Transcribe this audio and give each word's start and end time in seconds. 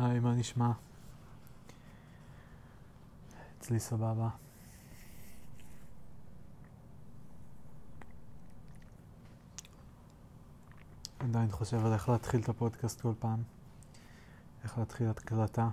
היי, 0.00 0.20
מה 0.20 0.34
נשמע? 0.34 0.72
אצלי 3.58 3.80
סבבה. 3.80 4.28
עדיין 11.18 11.50
חושב 11.50 11.86
על 11.86 11.92
איך 11.92 12.08
להתחיל 12.08 12.40
את 12.40 12.48
הפודקאסט 12.48 13.00
כל 13.00 13.12
פעם. 13.18 13.42
איך 14.64 14.78
להתחיל 14.78 15.08
הקלטה. 15.08 15.68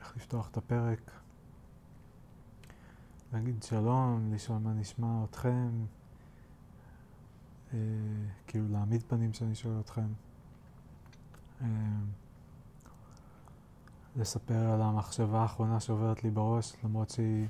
איך 0.00 0.16
לפתוח 0.16 0.48
את 0.48 0.56
הפרק. 0.56 1.10
להגיד 3.32 3.62
שלום, 3.62 4.32
לשאול 4.34 4.58
מה 4.58 4.72
נשמע 4.72 5.24
אתכם. 5.24 5.84
אה, 7.74 7.78
כאילו 8.46 8.68
להעמיד 8.68 9.02
פנים 9.08 9.32
שאני 9.32 9.54
שואל 9.54 9.80
אתכם. 9.80 10.29
אה, 11.62 11.66
לספר 14.16 14.70
על 14.70 14.82
המחשבה 14.82 15.42
האחרונה 15.42 15.80
שעוברת 15.80 16.24
לי 16.24 16.30
בראש, 16.30 16.76
למרות 16.84 17.10
שהיא 17.10 17.46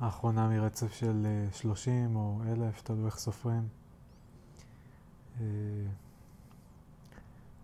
האחרונה 0.00 0.48
מרצף 0.48 0.92
של 0.92 1.26
30 1.52 2.16
אה, 2.16 2.20
או 2.20 2.40
1,000, 2.52 2.80
תלוי 2.82 3.06
איך 3.06 3.16
סופרים. 3.16 3.68
אה, 5.40 5.44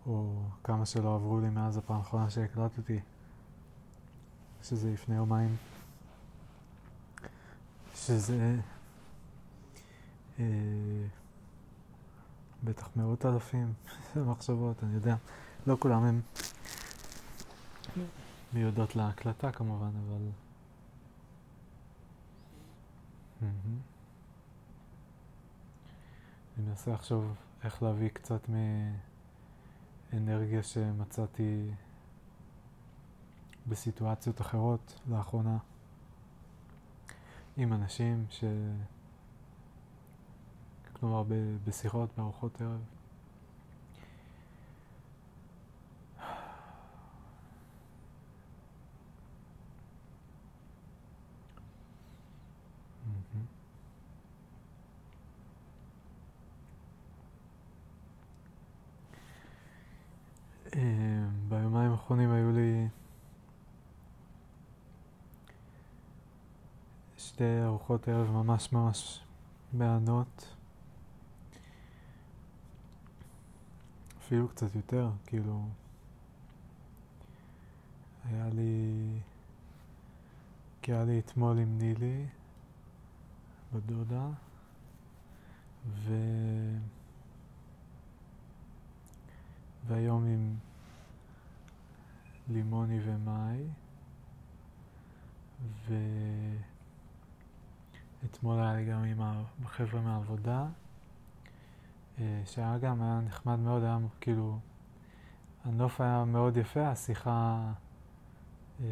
או 0.07 0.43
כמה 0.65 0.87
שלא 0.87 1.15
עברו 1.15 1.41
לי 1.41 1.51
מאז 1.51 1.77
הפעם 1.77 1.97
האחרונה 1.97 2.31
שהקלטתי, 2.31 3.01
שזה 4.63 4.93
לפני 4.93 5.15
יומיים. 5.15 5.57
שזה 7.95 8.61
בטח 12.65 12.89
מאות 12.97 13.27
אלפים 13.27 13.73
מחשבות, 14.31 14.83
אני 14.83 14.95
יודע. 14.95 15.17
לא 15.67 15.77
כולם 15.81 16.05
הם 16.05 16.20
מיודעות 18.53 18.97
להקלטה 18.97 19.53
כמובן, 19.53 19.91
אבל... 20.06 20.28
אני 23.42 23.50
מנסה 26.67 26.92
לחשוב 26.92 27.34
איך 27.64 27.83
להביא 27.83 28.09
קצת 28.09 28.50
מאנרגיה 30.12 30.62
שמצאתי 30.62 31.70
בסיטואציות 33.67 34.41
אחרות 34.41 35.00
לאחרונה 35.09 35.59
עם 37.56 37.72
אנשים 37.72 38.27
ש... 38.31 38.44
כלומר 41.03 41.25
בשיחות, 41.64 42.11
בארוחות 42.17 42.61
ערב. 42.61 42.81
אה, 60.75 60.81
ביומיים 61.48 61.91
האחרונים 61.91 62.33
היו 62.33 62.53
לי 62.53 62.89
שתי 67.19 67.44
ארוחות 67.64 68.09
ערב 68.09 68.31
ממש 68.31 68.72
ממש 68.72 69.20
מהנות. 69.72 70.62
אפילו 74.33 74.48
קצת 74.48 74.75
יותר, 74.75 75.11
כאילו... 75.27 75.69
היה 78.25 78.48
לי... 78.48 79.20
כי 80.82 80.93
היה 80.93 81.04
לי 81.04 81.19
אתמול 81.19 81.59
עם 81.59 81.78
נילי, 81.78 82.26
בדודה, 83.72 84.28
ו... 85.87 86.15
והיום 89.87 90.25
עם 90.25 90.56
לימוני 92.48 93.00
ומאי, 93.04 93.66
ואתמול 98.22 98.60
היה 98.60 98.75
לי 98.75 98.84
גם 98.84 99.04
עם 99.04 99.21
החבר'ה 99.65 100.00
מהעבודה, 100.00 100.66
שהיה 102.45 102.78
גם, 102.78 103.03
היה 103.03 103.21
נחמד 103.21 103.59
מאוד, 103.59 103.83
היה 103.83 103.99
כאילו, 104.21 104.59
הנוף 105.65 106.00
היה 106.00 106.25
מאוד 106.25 106.56
יפה, 106.56 106.89
השיחה... 106.89 107.73
אה, 108.81 108.87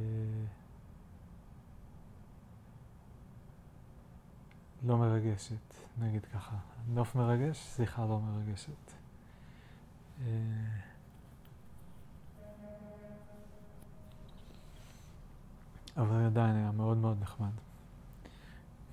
לא 4.86 4.98
מרגשת, 4.98 5.74
נגיד 5.98 6.24
ככה. 6.24 6.56
נוף 6.88 7.14
מרגש, 7.14 7.58
שיחה 7.58 8.06
לא 8.06 8.20
מרגשת. 8.20 8.92
אה, 10.20 10.26
אבל 15.96 16.26
עדיין 16.26 16.56
היה 16.56 16.70
מאוד 16.70 16.96
מאוד 16.96 17.16
נחמד. 17.20 17.50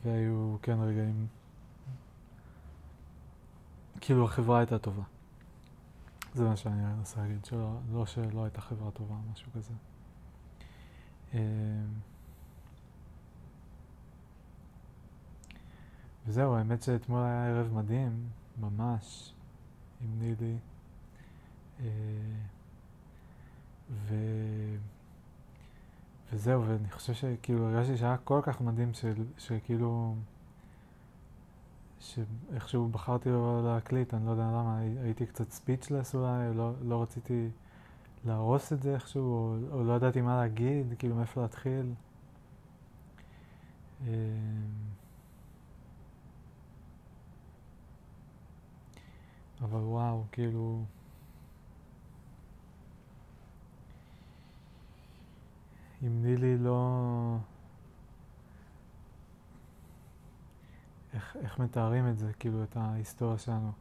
והיו 0.03 0.57
כן 0.61 0.77
רגעים, 0.79 1.27
כאילו 4.01 4.25
החברה 4.25 4.59
הייתה 4.59 4.79
טובה. 4.79 5.03
זה 6.33 6.43
מה 6.43 6.55
שאני 6.55 6.81
מנסה 6.81 7.21
להגיד, 7.21 7.45
שלא, 7.45 7.77
לא 7.93 8.05
שלא 8.05 8.43
הייתה 8.43 8.61
חברה 8.61 8.91
טובה, 8.91 9.15
משהו 9.31 9.51
כזה. 9.55 9.73
אה, 11.33 11.39
וזהו, 16.27 16.55
האמת 16.55 16.83
שאתמול 16.83 17.23
היה 17.23 17.47
ערב 17.47 17.73
מדהים, 17.73 18.29
ממש, 18.59 19.33
עם 20.01 20.19
נילי. 20.19 20.57
אה, 21.79 21.85
ו... 23.89 24.15
וזהו, 26.33 26.67
ואני 26.67 26.91
חושב 26.91 27.13
שכאילו 27.13 27.67
הרגשתי 27.67 27.97
שהיה 27.97 28.17
כל 28.17 28.39
כך 28.43 28.61
מדהים 28.61 28.93
של, 28.93 29.25
שכאילו, 29.37 30.15
שאיכשהו 32.07 32.87
בחרתי 32.87 33.29
לו 33.29 33.61
להקליט, 33.65 34.13
אני 34.13 34.25
לא 34.25 34.31
יודע 34.31 34.43
למה, 34.43 34.79
הייתי 35.03 35.25
קצת 35.25 35.51
ספיצ'לס 35.51 36.15
אולי, 36.15 36.53
לא, 36.53 36.71
לא 36.81 37.01
רציתי 37.01 37.49
להרוס 38.25 38.73
את 38.73 38.81
זה 38.81 38.93
איכשהו, 38.93 39.23
או, 39.23 39.57
או 39.71 39.83
לא 39.83 39.93
ידעתי 39.93 40.21
מה 40.21 40.37
להגיד, 40.37 40.93
כאילו 40.99 41.15
מאיפה 41.15 41.41
להתחיל. 41.41 41.93
אה, 44.07 44.13
אבל 49.61 49.79
וואו, 49.79 50.23
כאילו... 50.31 50.83
אם 56.03 56.21
נילי 56.21 56.57
לא... 56.57 57.37
איך, 61.17 61.37
איך 61.41 61.59
מתארים 61.59 62.07
את 62.07 62.17
זה, 62.17 62.31
כאילו, 62.39 62.63
את 62.63 62.77
ההיסטוריה 62.77 63.37
שלנו. 63.37 63.71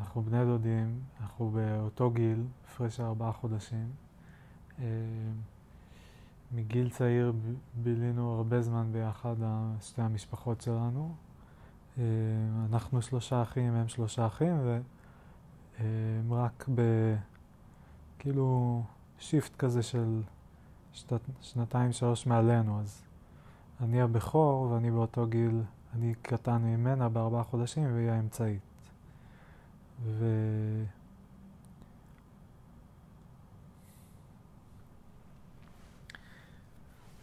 אנחנו 0.00 0.22
בני 0.22 0.44
דודים, 0.44 1.00
אנחנו 1.20 1.50
באותו 1.50 2.10
גיל, 2.10 2.44
הפרש 2.64 3.00
ארבעה 3.00 3.32
חודשים. 3.32 3.90
אה, 4.78 4.84
מגיל 6.52 6.90
צעיר 6.90 7.32
בילינו 7.74 8.34
הרבה 8.34 8.62
זמן 8.62 8.92
ביחד, 8.92 9.34
שתי 9.80 10.02
המשפחות 10.02 10.60
שלנו. 10.60 11.14
אה, 11.98 12.02
אנחנו 12.70 13.02
שלושה 13.02 13.42
אחים, 13.42 13.74
הם 13.74 13.88
שלושה 13.88 14.26
אחים, 14.26 14.56
והם 15.78 16.32
רק 16.32 16.68
ב... 16.74 16.80
כאילו 18.18 18.82
שיפט 19.18 19.56
כזה 19.56 19.82
של 19.82 20.22
שת, 20.92 21.12
שנתיים 21.40 21.92
שלוש 21.92 22.26
מעלינו, 22.26 22.80
אז 22.80 23.02
אני 23.80 24.02
הבכור 24.02 24.60
ואני 24.60 24.90
באותו 24.90 25.26
גיל, 25.26 25.62
אני 25.96 26.14
קטן 26.22 26.62
ממנה 26.62 27.08
בארבעה 27.08 27.42
חודשים 27.42 27.94
והיא 27.94 28.10
האמצעית. 28.10 28.60
ו... 30.04 30.24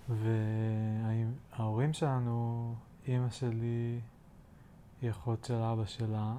וההורים 0.10 1.94
שלנו, 1.94 2.76
אימא 3.08 3.30
שלי 3.30 4.00
היא 5.02 5.10
אחות 5.10 5.46
של 5.46 5.54
אבא 5.54 5.86
שלה, 5.86 6.36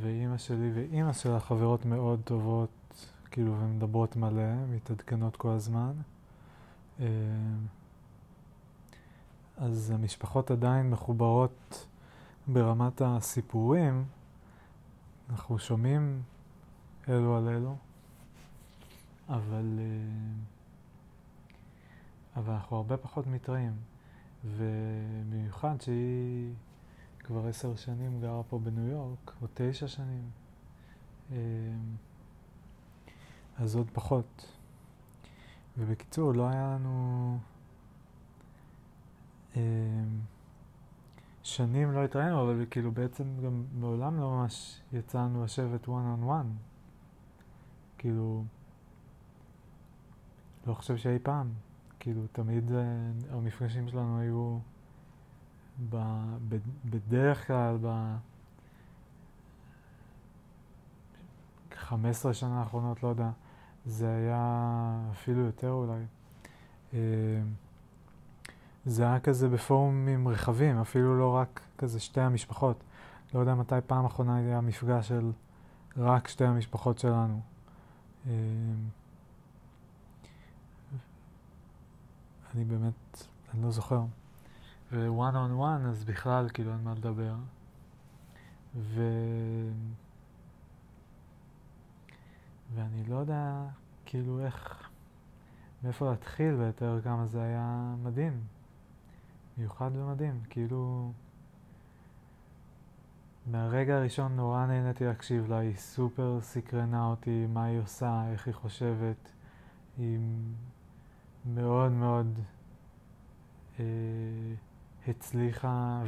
ואימא 0.00 0.38
שלי 0.38 0.70
ואימא 0.74 1.12
שלה 1.12 1.40
חברות 1.40 1.84
מאוד 1.84 2.20
טובות 2.24 3.06
כאילו, 3.30 3.56
ומדברות 3.60 4.16
מלא, 4.16 4.66
מתעדכנות 4.70 5.36
כל 5.36 5.50
הזמן. 5.50 5.92
אה, 9.58 9.64
אז 9.64 9.90
המשפחות 9.90 10.50
עדיין 10.50 10.90
מחוברות 10.90 11.86
ברמת 12.46 13.02
הסיפורים, 13.04 14.04
אנחנו 15.30 15.58
שומעים 15.58 16.22
אלו 17.08 17.36
על 17.36 17.48
אלו, 17.48 17.76
אבל, 19.28 19.78
אבל 22.36 22.52
אנחנו 22.52 22.76
הרבה 22.76 22.96
פחות 22.96 23.26
מתראים. 23.26 23.76
ובמיוחד 24.44 25.80
שהיא 25.80 26.52
כבר 27.18 27.46
עשר 27.46 27.76
שנים 27.76 28.20
גרה 28.20 28.42
פה 28.42 28.58
בניו 28.58 28.86
יורק, 28.86 29.32
או 29.42 29.46
תשע 29.54 29.86
שנים, 29.88 30.30
אז 33.58 33.76
עוד 33.76 33.90
פחות. 33.92 34.46
ובקיצור, 35.78 36.32
לא 36.34 36.48
היה 36.48 36.74
לנו... 36.74 37.38
שנים 41.42 41.92
לא 41.92 42.04
התראינו, 42.04 42.42
אבל 42.42 42.66
כאילו 42.70 42.92
בעצם 42.92 43.24
גם 43.44 43.64
מעולם 43.78 44.20
לא 44.20 44.30
ממש 44.30 44.80
יצאנו 44.92 45.44
לשבת 45.44 45.84
one 45.84 45.88
on 45.88 46.28
one. 46.28 46.46
כאילו, 47.98 48.44
לא 50.66 50.74
חושב 50.74 50.96
שאי 50.96 51.18
פעם. 51.22 51.50
כאילו, 52.00 52.22
תמיד 52.32 52.70
uh, 52.70 52.74
המפגשים 53.34 53.88
שלנו 53.88 54.20
היו 54.20 54.58
ב, 55.90 55.96
ב, 56.48 56.56
בדרך 56.84 57.46
כלל 57.46 57.78
ב... 57.82 58.16
15 61.74 62.34
שנה 62.34 62.58
האחרונות, 62.58 63.02
לא 63.02 63.08
יודע, 63.08 63.30
זה 63.86 64.16
היה 64.16 64.98
אפילו 65.10 65.40
יותר 65.40 65.70
אולי. 65.70 66.02
זה 68.86 69.02
היה 69.02 69.20
כזה 69.20 69.48
בפורומים 69.48 70.28
רחבים, 70.28 70.78
אפילו 70.78 71.18
לא 71.18 71.34
רק 71.34 71.60
כזה 71.78 72.00
שתי 72.00 72.20
המשפחות. 72.20 72.84
לא 73.34 73.40
יודע 73.40 73.54
מתי 73.54 73.74
פעם 73.86 74.04
אחרונה 74.04 74.36
היה 74.36 74.60
מפגש 74.60 75.08
של 75.08 75.30
רק 75.96 76.28
שתי 76.28 76.44
המשפחות 76.44 76.98
שלנו. 76.98 77.40
אמ, 78.26 78.30
אני 82.54 82.64
באמת, 82.64 83.26
אני 83.54 83.62
לא 83.62 83.70
זוכר. 83.70 84.02
ו-one 84.92 85.34
on 85.34 85.60
one, 85.60 85.88
אז 85.88 86.04
בכלל, 86.04 86.48
כאילו, 86.54 86.72
אין 86.72 86.84
מה 86.84 86.94
לדבר. 86.94 87.34
ו... 88.76 89.02
ואני 92.74 93.04
לא 93.04 93.16
יודע, 93.16 93.62
כאילו, 94.04 94.40
איך, 94.40 94.88
מאיפה 95.82 96.10
להתחיל 96.10 96.54
ולתאר 96.54 97.00
כמה 97.00 97.26
זה 97.26 97.42
היה 97.42 97.94
מדהים. 98.02 98.55
מיוחד 99.58 99.90
ומדהים, 99.94 100.40
כאילו... 100.50 101.12
מהרגע 103.46 103.96
הראשון 103.96 104.36
נורא 104.36 104.66
נהניתי 104.66 105.04
להקשיב 105.04 105.46
לה, 105.48 105.58
היא 105.58 105.76
סופר 105.76 106.38
סקרנה 106.42 107.06
אותי, 107.06 107.46
מה 107.48 107.64
היא 107.64 107.80
עושה, 107.80 108.24
איך 108.32 108.46
היא 108.46 108.54
חושבת. 108.54 109.32
היא 109.98 110.18
מאוד 111.46 111.92
מאוד 111.92 112.38
אה, 113.78 113.84
הצליחה 115.08 116.02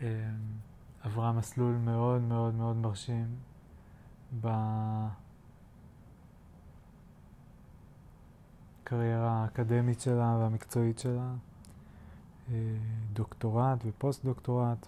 ועברה 0.00 1.26
אה, 1.26 1.32
מסלול 1.32 1.74
מאוד 1.74 2.22
מאוד 2.22 2.54
מאוד 2.54 2.76
מרשים 2.76 3.36
בקריירה 8.84 9.30
האקדמית 9.42 10.00
שלה 10.00 10.36
והמקצועית 10.40 10.98
שלה. 10.98 11.34
אה, 12.52 12.58
דוקטורט 13.12 13.78
ופוסט 13.86 14.24
דוקטורט 14.24 14.86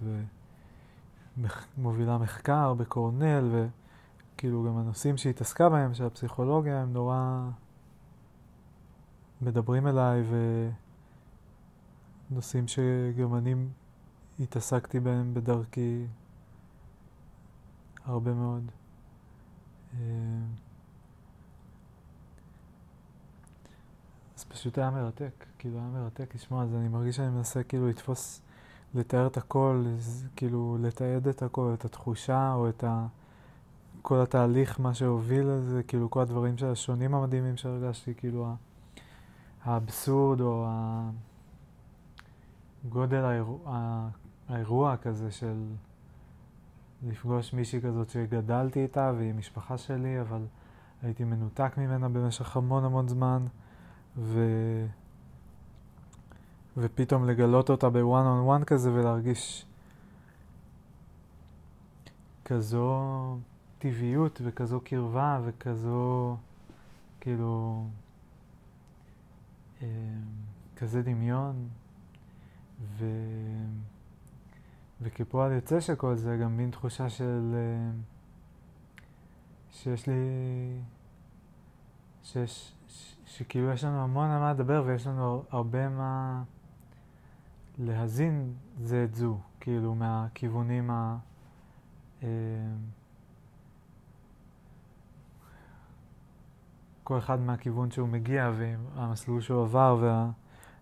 ומובילה 1.39 2.19
מחקר 2.19 2.75
בקורנל 2.75 3.69
וכאילו 4.35 4.65
גם 4.65 4.77
הנושאים 4.77 5.17
שהיא 5.17 5.31
התעסקה 5.31 5.69
בהם 5.69 5.95
של 5.95 6.05
הפסיכולוגיה 6.05 6.83
הם 6.83 6.93
נורא 6.93 7.49
מדברים 9.43 9.87
אליי 9.87 10.23
ונושאים 12.31 12.69
שגם 12.69 13.35
אני 13.35 13.55
התעסקתי 14.41 15.01
בהם 15.01 15.35
בדרכי 15.35 16.07
הרבה 18.05 18.35
מאוד. 18.35 18.71
אז 24.39 24.45
פשוט 24.45 24.79
היה 24.79 24.91
מרתק, 24.91 25.45
כאילו 25.59 25.79
היה 25.79 25.89
מרתק 25.89 26.35
לשמוע, 26.35 26.63
אז 26.63 26.75
אני 26.75 26.89
מרגיש 26.89 27.17
שאני 27.17 27.29
מנסה 27.29 27.63
כאילו 27.63 27.89
לתפוס, 27.89 28.41
לתאר 28.95 29.27
את 29.27 29.37
הכל, 29.37 29.85
כאילו 30.37 30.77
לתעד 30.81 31.29
את 31.29 31.43
הכל, 31.43 31.71
את 31.75 31.85
התחושה 31.85 32.53
או 32.55 32.69
את 32.69 32.85
ה... 32.85 33.07
כל 34.03 34.21
התהליך, 34.21 34.81
מה 34.81 34.95
שהוביל 34.95 35.47
לזה, 35.47 35.83
כאילו 35.83 36.11
כל 36.11 36.21
הדברים 36.21 36.59
של 36.59 36.67
השונים 36.67 37.15
המדהימים 37.15 37.57
שהרגשתי, 37.57 38.15
כאילו 38.15 38.55
האבסורד 39.65 40.41
או 40.41 40.67
גודל 42.89 43.25
האירוע, 43.25 44.09
האירוע 44.49 44.97
כזה 44.97 45.31
של 45.31 45.65
לפגוש 47.03 47.53
מישהי 47.53 47.81
כזאת 47.81 48.11
שגדלתי 48.11 48.83
איתה 48.83 49.13
והיא 49.17 49.35
משפחה 49.35 49.79
שלי, 49.79 50.21
אבל 50.21 50.47
הייתי 51.03 51.25
מנותק 51.25 51.73
ממנה 51.79 52.09
במשך 52.09 52.57
המון 52.57 52.85
המון 52.85 53.09
זמן. 53.09 53.47
ו... 54.17 54.41
ופתאום 56.77 57.25
לגלות 57.25 57.71
אותה 57.71 57.91
בוואן 57.91 58.27
און 58.27 58.41
וואן 58.41 58.65
כזה 58.65 58.93
ולהרגיש 58.93 59.67
כזו 62.45 63.39
טבעיות 63.79 64.41
וכזו 64.45 64.81
קרבה 64.85 65.41
וכזו 65.45 66.37
כאילו 67.21 67.85
אה, 69.83 69.89
כזה 70.77 71.03
דמיון. 71.03 71.69
ו... 72.99 73.05
וכפועל 75.01 75.53
יוצא 75.53 75.81
של 75.81 75.95
כל 75.95 76.15
זה 76.15 76.39
גם 76.43 76.57
מין 76.57 76.71
תחושה 76.71 77.11
של 77.11 77.55
אה, 77.55 77.91
שיש 79.73 80.07
לי 80.07 80.15
שיש 82.23 82.73
שכאילו 83.35 83.71
יש 83.71 83.85
לנו 83.85 84.03
המון 84.03 84.31
על 84.31 84.41
מה 84.41 84.53
לדבר 84.53 84.83
ויש 84.87 85.07
לנו 85.07 85.45
הרבה 85.51 85.89
מה 85.89 86.43
להזין 87.79 88.55
זה 88.81 89.05
את 89.05 89.15
זו, 89.15 89.39
כאילו 89.61 89.95
מהכיוונים 89.95 90.91
ה... 90.91 91.17
אה, 92.23 92.29
כל 97.05 97.19
אחד 97.19 97.41
מהכיוון 97.41 97.91
שהוא 97.91 98.09
מגיע 98.09 98.53
והמסלול 98.57 99.41
שהוא 99.41 99.63
עבר 99.63 100.25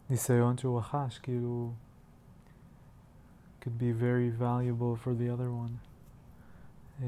והניסיון 0.08 0.58
שהוא 0.58 0.78
רכש, 0.78 1.18
כאילו 1.18 1.72
could 3.60 3.78
be 3.78 3.92
very 3.92 4.30
valuable 4.30 4.96
for 4.96 5.14
the 5.14 5.28
other 5.30 5.50
one. 5.64 5.78
Uh, 7.00 7.04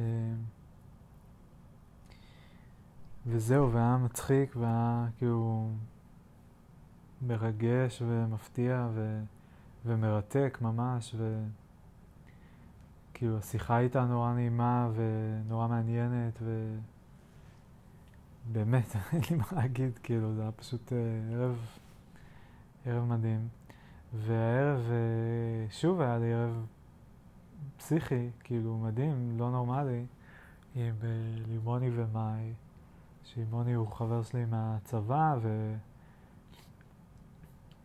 וזהו, 3.26 3.72
והיה 3.72 3.96
מצחיק, 3.96 4.56
והיה 4.56 5.06
כאילו 5.18 5.70
מרגש 7.22 8.02
ומפתיע 8.06 8.88
ו... 8.94 9.20
ומרתק 9.86 10.58
ממש, 10.62 11.14
וכאילו 13.12 13.38
השיחה 13.38 13.78
איתה 13.78 14.04
נורא 14.04 14.32
נעימה 14.32 14.90
ונורא 14.94 15.68
מעניינת, 15.68 16.42
ובאמת, 18.50 18.96
אין 19.12 19.20
לי 19.30 19.36
מה 19.36 19.44
להגיד, 19.52 19.98
כאילו, 20.02 20.34
זה 20.34 20.42
היה 20.42 20.52
פשוט 20.52 20.88
uh, 20.88 20.94
ערב, 21.34 21.58
ערב 22.86 23.04
מדהים. 23.04 23.48
והערב, 24.14 24.80
uh, 24.88 25.72
שוב 25.72 26.00
היה 26.00 26.18
לי 26.18 26.32
ערב 26.32 26.66
פסיכי, 27.76 28.30
כאילו, 28.40 28.78
מדהים, 28.78 29.38
לא 29.38 29.50
נורמלי, 29.50 30.06
עם 30.74 30.94
uh, 31.00 31.04
לימוני 31.48 31.90
ומאי. 31.94 32.52
שמעוני 33.24 33.72
הוא 33.72 33.88
חבר 33.88 34.22
שלי 34.22 34.44
מהצבא 34.44 35.36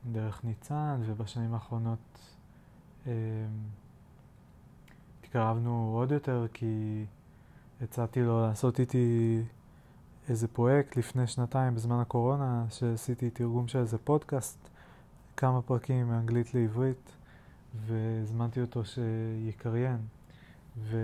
ודרך 0.06 0.44
ניצן, 0.44 1.02
ובשנים 1.06 1.54
האחרונות 1.54 2.20
אה, 3.08 3.12
התקרבנו 5.20 5.94
עוד 5.96 6.12
יותר 6.12 6.46
כי 6.54 7.06
הצעתי 7.82 8.22
לו 8.22 8.42
לעשות 8.42 8.80
איתי 8.80 9.42
איזה 10.30 10.48
פרויקט 10.48 10.98
לפני 10.98 11.28
שנתיים 11.28 11.76
בזמן 11.76 12.00
הקורונה, 12.00 12.66
שעשיתי 12.70 13.30
תרגום 13.30 13.68
של 13.68 13.80
איזה 13.80 13.98
פודקאסט, 13.98 14.70
כמה 15.38 15.62
פרקים 15.62 16.08
מאנגלית 16.08 16.54
לעברית, 16.54 17.12
והזמנתי 17.86 18.62
אותו 18.62 18.82
שיקריין. 18.86 19.98
ו... 20.78 20.98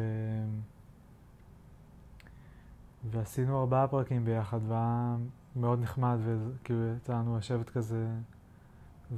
ועשינו 3.12 3.60
ארבעה 3.60 3.88
פרקים 3.88 4.26
ביחד, 4.26 4.60
והיה 4.68 5.16
מאוד 5.56 5.80
נחמד, 5.82 6.18
וכאילו 6.24 6.96
יצא 6.96 7.14
לנו 7.14 7.38
לשבת 7.38 7.70
כזה 7.70 8.08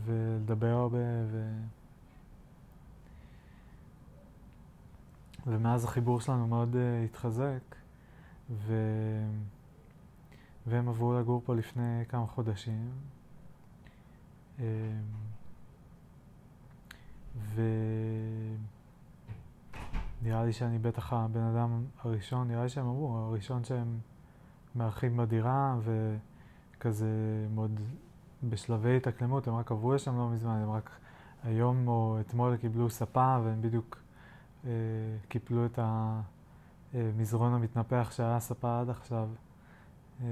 ולדבר 0.05 0.67
הרבה, 0.67 0.97
ו... 1.31 1.51
ומאז 5.47 5.83
החיבור 5.83 6.21
שלנו 6.21 6.47
מאוד 6.47 6.73
uh, 6.73 7.05
התחזק, 7.05 7.75
ו... 8.49 8.73
והם 10.67 10.89
עברו 10.89 11.19
לגור 11.19 11.41
פה 11.45 11.55
לפני 11.55 12.03
כמה 12.09 12.27
חודשים. 12.27 12.91
Um, 14.57 14.61
ונראה 20.27 20.45
לי 20.45 20.53
שאני 20.53 20.79
בטח 20.79 21.13
הבן 21.13 21.41
אדם 21.41 21.85
הראשון, 22.03 22.47
נראה 22.47 22.63
לי 22.63 22.69
שהם 22.69 22.85
אמרו, 22.85 23.17
הראשון 23.17 23.63
שהם 23.63 23.99
מארחים 24.75 25.17
בדירה 25.17 25.77
וכזה 25.83 27.07
מאוד 27.55 27.79
בשלבי 28.43 28.97
התאקלמות, 28.97 29.47
הם 29.47 29.55
רק 29.55 29.71
עברו 29.71 29.93
לשם 29.93 30.17
לא 30.17 30.29
מזמן, 30.29 30.51
הם 30.51 30.71
רק 30.71 30.89
היום 31.43 31.87
או 31.87 32.17
אתמול 32.19 32.57
קיבלו 32.57 32.89
ספה 32.89 33.37
והם 33.43 33.61
בדיוק 33.61 33.97
אה, 34.65 34.71
קיפלו 35.27 35.65
את 35.65 35.79
המזרון 36.93 37.53
המתנפח 37.53 38.11
שהיה 38.11 38.39
ספה 38.39 38.79
עד 38.81 38.89
עכשיו. 38.89 39.29
אה, 40.21 40.27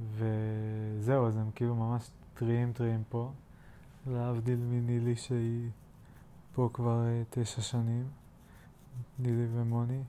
וזהו, 0.00 1.26
אז 1.26 1.36
הם 1.36 1.50
כאילו 1.54 1.76
ממש 1.76 2.10
טריים 2.34 2.72
טריים 2.72 3.02
פה. 3.08 3.32
להבדיל 4.06 4.58
מנילי 4.58 5.16
שהיא 5.16 5.70
פה 6.58 6.68
כבר 6.72 7.02
uh, 7.02 7.24
תשע 7.30 7.62
שנים, 7.62 8.08
נילי 9.18 9.46
ומוני 9.52 10.02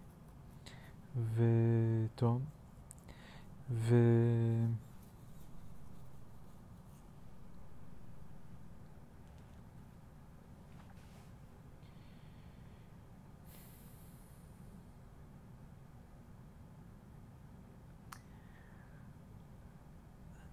ותום. 1.36 2.42
ו... 3.72 3.96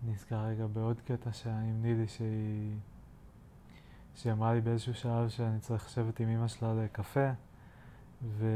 נזכר 0.02 0.44
רגע 0.44 0.66
בעוד 0.66 1.00
קטע 1.00 1.32
שהיה 1.32 1.60
עם 1.60 1.82
נילי 1.82 2.08
שהיא... 2.08 2.76
שהיא 4.16 4.32
אמרה 4.32 4.54
לי 4.54 4.60
באיזשהו 4.60 4.94
שלב 4.94 5.28
שאני 5.28 5.60
צריך 5.60 5.86
לשבת 5.86 6.20
עם 6.20 6.28
אמא 6.28 6.48
שלה 6.48 6.74
לקפה, 6.74 7.30
ו... 8.22 8.46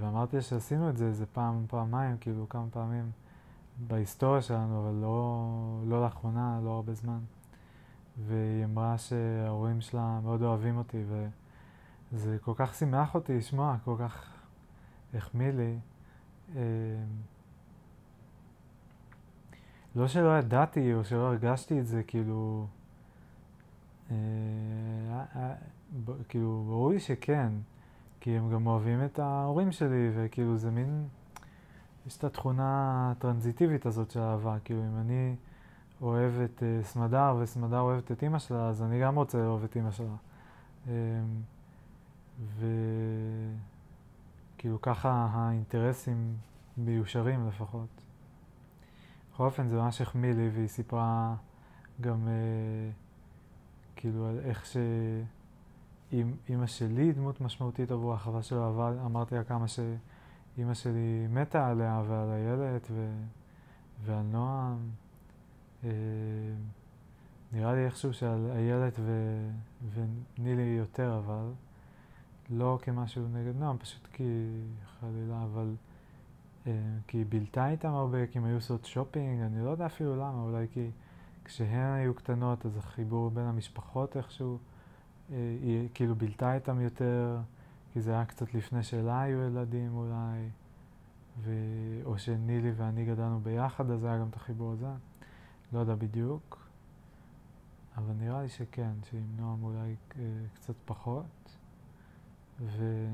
ואמרתי 0.00 0.42
שעשינו 0.42 0.90
את 0.90 0.96
זה 0.96 1.06
איזה 1.06 1.26
פעם, 1.26 1.64
פעמיים, 1.68 2.16
כאילו 2.20 2.48
כמה 2.48 2.66
פעמים 2.70 3.10
בהיסטוריה 3.78 4.42
שלנו, 4.42 4.82
אבל 4.82 4.94
לא, 4.94 5.48
לא 5.86 6.04
לאחרונה, 6.04 6.60
לא 6.64 6.70
הרבה 6.70 6.94
זמן. 6.94 7.18
והיא 8.26 8.64
אמרה 8.64 8.98
שההורים 8.98 9.80
שלה 9.80 10.20
מאוד 10.22 10.42
אוהבים 10.42 10.76
אותי, 10.76 11.04
וזה 12.12 12.36
כל 12.40 12.52
כך 12.56 12.74
שימח 12.74 13.14
אותי 13.14 13.36
לשמוע, 13.36 13.76
כל 13.84 13.96
כך 13.98 14.32
החמיא 15.14 15.50
לי. 15.50 15.78
אמ, 16.54 16.60
לא 19.96 20.08
שלא 20.08 20.38
ידעתי 20.38 20.94
או 20.94 21.04
שלא 21.04 21.26
הרגשתי 21.26 21.80
את 21.80 21.86
זה, 21.86 22.02
כאילו... 22.06 22.66
אה, 24.10 24.16
אה, 25.36 25.54
כאילו, 26.28 26.64
ברור 26.66 26.90
לי 26.90 27.00
שכן, 27.00 27.52
כי 28.20 28.30
הם 28.30 28.50
גם 28.50 28.66
אוהבים 28.66 29.04
את 29.04 29.18
ההורים 29.18 29.72
שלי, 29.72 30.10
וכאילו 30.14 30.56
זה 30.56 30.70
מין, 30.70 31.06
יש 32.06 32.16
את 32.16 32.24
התכונה 32.24 33.12
הטרנזיטיבית 33.12 33.86
הזאת 33.86 34.10
של 34.10 34.20
אהבה, 34.20 34.56
כאילו 34.64 34.82
אם 34.82 35.00
אני 35.00 35.34
אוהב 36.02 36.32
את 36.40 36.62
uh, 36.62 36.84
סמדר 36.84 37.36
וסמדר 37.40 37.80
אוהבת 37.80 38.12
את 38.12 38.22
אימא 38.22 38.38
שלה, 38.38 38.68
אז 38.68 38.82
אני 38.82 39.00
גם 39.00 39.16
רוצה 39.16 39.38
לאהוב 39.38 39.64
את 39.64 39.76
אימא 39.76 39.90
שלה. 39.90 40.16
Um, 40.86 40.90
וכאילו 44.56 44.80
ככה 44.82 45.28
האינטרסים 45.30 46.36
מיושרים 46.76 47.48
לפחות. 47.48 47.88
בכל 49.32 49.44
אופן 49.44 49.68
זה 49.68 49.76
ממש 49.76 50.00
החמיא 50.00 50.32
לי, 50.32 50.50
והיא 50.54 50.68
סיפרה 50.68 51.34
גם... 52.00 52.24
Uh, 52.24 53.05
כאילו 53.96 54.26
על 54.26 54.38
איך 54.44 54.66
שאימא 56.12 56.66
שלי 56.66 57.02
היא 57.02 57.14
דמות 57.14 57.40
משמעותית 57.40 57.90
עבור 57.90 58.14
החווה 58.14 58.42
שלו, 58.42 58.68
אבל 58.68 58.98
אמרתי 59.04 59.34
לה 59.34 59.44
כמה 59.44 59.66
שאימא 59.68 60.74
שלי 60.74 61.26
מתה 61.30 61.68
עליה 61.68 62.02
ועל 62.08 62.30
הילד 62.30 62.80
ו... 62.90 63.10
ועל 64.04 64.22
נועם. 64.22 64.78
אה, 65.84 65.90
נראה 67.52 67.74
לי 67.74 67.84
איכשהו 67.84 68.12
שעל 68.12 68.50
איילת 68.50 68.96
ו... 68.98 69.12
ונילי 69.94 70.62
יותר, 70.62 71.20
אבל 71.24 71.52
לא 72.50 72.78
כמשהו 72.82 73.28
נגד 73.28 73.56
נועם, 73.56 73.78
פשוט 73.78 74.06
כי 74.12 74.48
חלילה, 75.00 75.44
אבל 75.44 75.74
אה, 76.66 76.72
כי 77.06 77.18
היא 77.18 77.26
בילתה 77.28 77.70
איתם 77.70 77.88
הרבה, 77.88 78.26
כי 78.26 78.38
הם 78.38 78.44
היו 78.44 78.54
עושות 78.54 78.84
שופינג, 78.84 79.40
אני 79.40 79.64
לא 79.64 79.70
יודע 79.70 79.86
אפילו 79.86 80.16
למה, 80.16 80.42
אולי 80.42 80.66
כי... 80.72 80.90
כשהן 81.46 81.92
היו 81.92 82.14
קטנות, 82.14 82.66
אז 82.66 82.76
החיבור 82.76 83.30
בין 83.30 83.44
המשפחות 83.44 84.16
איכשהו, 84.16 84.58
אה, 85.30 85.56
היא 85.62 85.88
כאילו 85.94 86.14
בילתה 86.14 86.54
איתם 86.54 86.80
יותר, 86.80 87.38
כי 87.92 88.00
זה 88.00 88.10
היה 88.10 88.24
קצת 88.24 88.54
לפני 88.54 88.82
שלה 88.82 89.20
היו 89.20 89.42
ילדים 89.42 89.96
אולי, 89.96 90.48
ו... 91.38 91.52
או 92.04 92.18
שנילי 92.18 92.72
ואני 92.76 93.04
גדלנו 93.04 93.40
ביחד, 93.40 93.90
אז 93.90 94.04
היה 94.04 94.18
גם 94.18 94.28
את 94.28 94.36
החיבור 94.36 94.72
הזה. 94.72 94.86
לא 95.72 95.78
יודע 95.78 95.94
בדיוק, 95.94 96.68
אבל 97.96 98.12
נראה 98.18 98.42
לי 98.42 98.48
שכן, 98.48 98.92
שעם 99.10 99.36
נועם 99.36 99.62
אולי 99.62 99.94
אה, 100.18 100.22
קצת 100.54 100.74
פחות. 100.84 101.56
ו... 102.60 103.06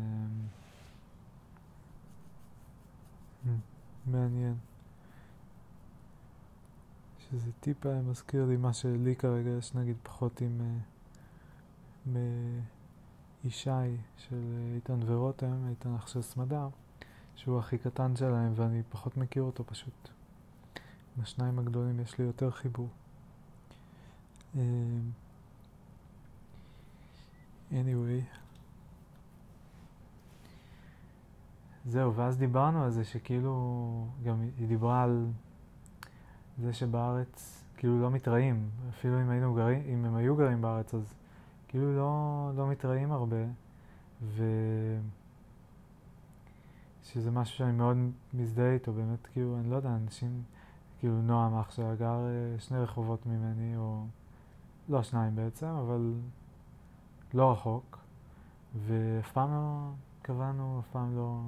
מעניין. 4.07 4.72
שזה 7.33 7.51
טיפה 7.61 8.01
מזכיר 8.01 8.45
לי 8.45 8.57
מה 8.57 8.73
שלי 8.73 9.17
כרגע 9.17 9.51
יש 9.51 9.75
נגיד 9.75 9.97
פחות 10.03 10.41
עם, 10.41 10.61
אה, 12.17 12.21
ישי 13.45 13.97
של 14.17 14.43
איתן 14.75 15.01
ורותם, 15.07 15.69
איתן 15.71 15.95
אח 15.95 16.07
של 16.07 16.23
סמדר, 16.23 16.69
שהוא 17.37 17.59
הכי 17.59 17.79
קטן 17.79 18.17
שלהם 18.17 18.53
ואני 18.57 18.83
פחות 18.89 19.17
מכיר 19.17 19.43
אותו 19.43 19.65
פשוט. 19.65 20.09
עם 21.17 21.23
השניים 21.23 21.59
הגדולים 21.59 22.01
יש 22.01 22.19
לי 22.19 22.25
יותר 22.25 22.51
חיבור. 22.51 22.89
אה, 24.57 24.63
anyway. 27.71 28.25
זהו, 31.87 32.15
ואז 32.15 32.39
דיברנו 32.39 32.85
על 32.85 32.91
זה 32.91 33.05
שכאילו, 33.05 34.07
גם 34.25 34.41
היא 34.59 34.69
דיברה 34.69 35.03
על 35.03 35.27
זה 36.59 36.73
שבארץ 36.73 37.65
כאילו 37.77 38.03
לא 38.03 38.11
מתראים, 38.11 38.69
אפילו 38.91 39.21
אם 39.21 39.31
היינו 39.31 39.55
גרים, 39.55 39.83
אם 39.87 40.05
הם 40.05 40.17
היו 40.17 40.37
גרים 40.37 40.63
בארץ 40.63 40.95
אז 40.95 41.15
כאילו 41.69 41.97
לא, 41.97 42.51
לא 42.57 42.69
מתראים 42.69 43.13
הרבה. 43.13 43.45
ו... 44.23 44.45
שזה 47.13 47.31
משהו 47.31 47.57
שאני 47.57 47.73
מאוד 47.73 47.97
מזדהה 48.35 48.73
איתו, 48.73 48.93
באמת 48.93 49.27
כאילו, 49.27 49.57
אני 49.61 49.71
לא 49.71 49.77
יודע, 49.77 49.89
אנשים, 49.89 50.43
כאילו 50.99 51.23
נועם 51.23 51.59
אח 51.59 51.71
שלה 51.71 51.95
גר 51.95 52.21
אה, 52.27 52.61
שני 52.61 52.79
רחובות 52.79 53.27
ממני, 53.27 53.77
או 53.77 54.05
לא 54.89 55.03
שניים 55.03 55.37
בעצם, 55.37 55.67
אבל 55.67 56.13
לא 57.35 57.53
רחוק, 57.53 57.99
ואף 58.87 59.33
פעם 59.33 59.51
לא 59.51 59.91
קבענו, 60.23 60.81
אף 60.81 60.89
פעם 60.93 61.17
לא, 61.17 61.41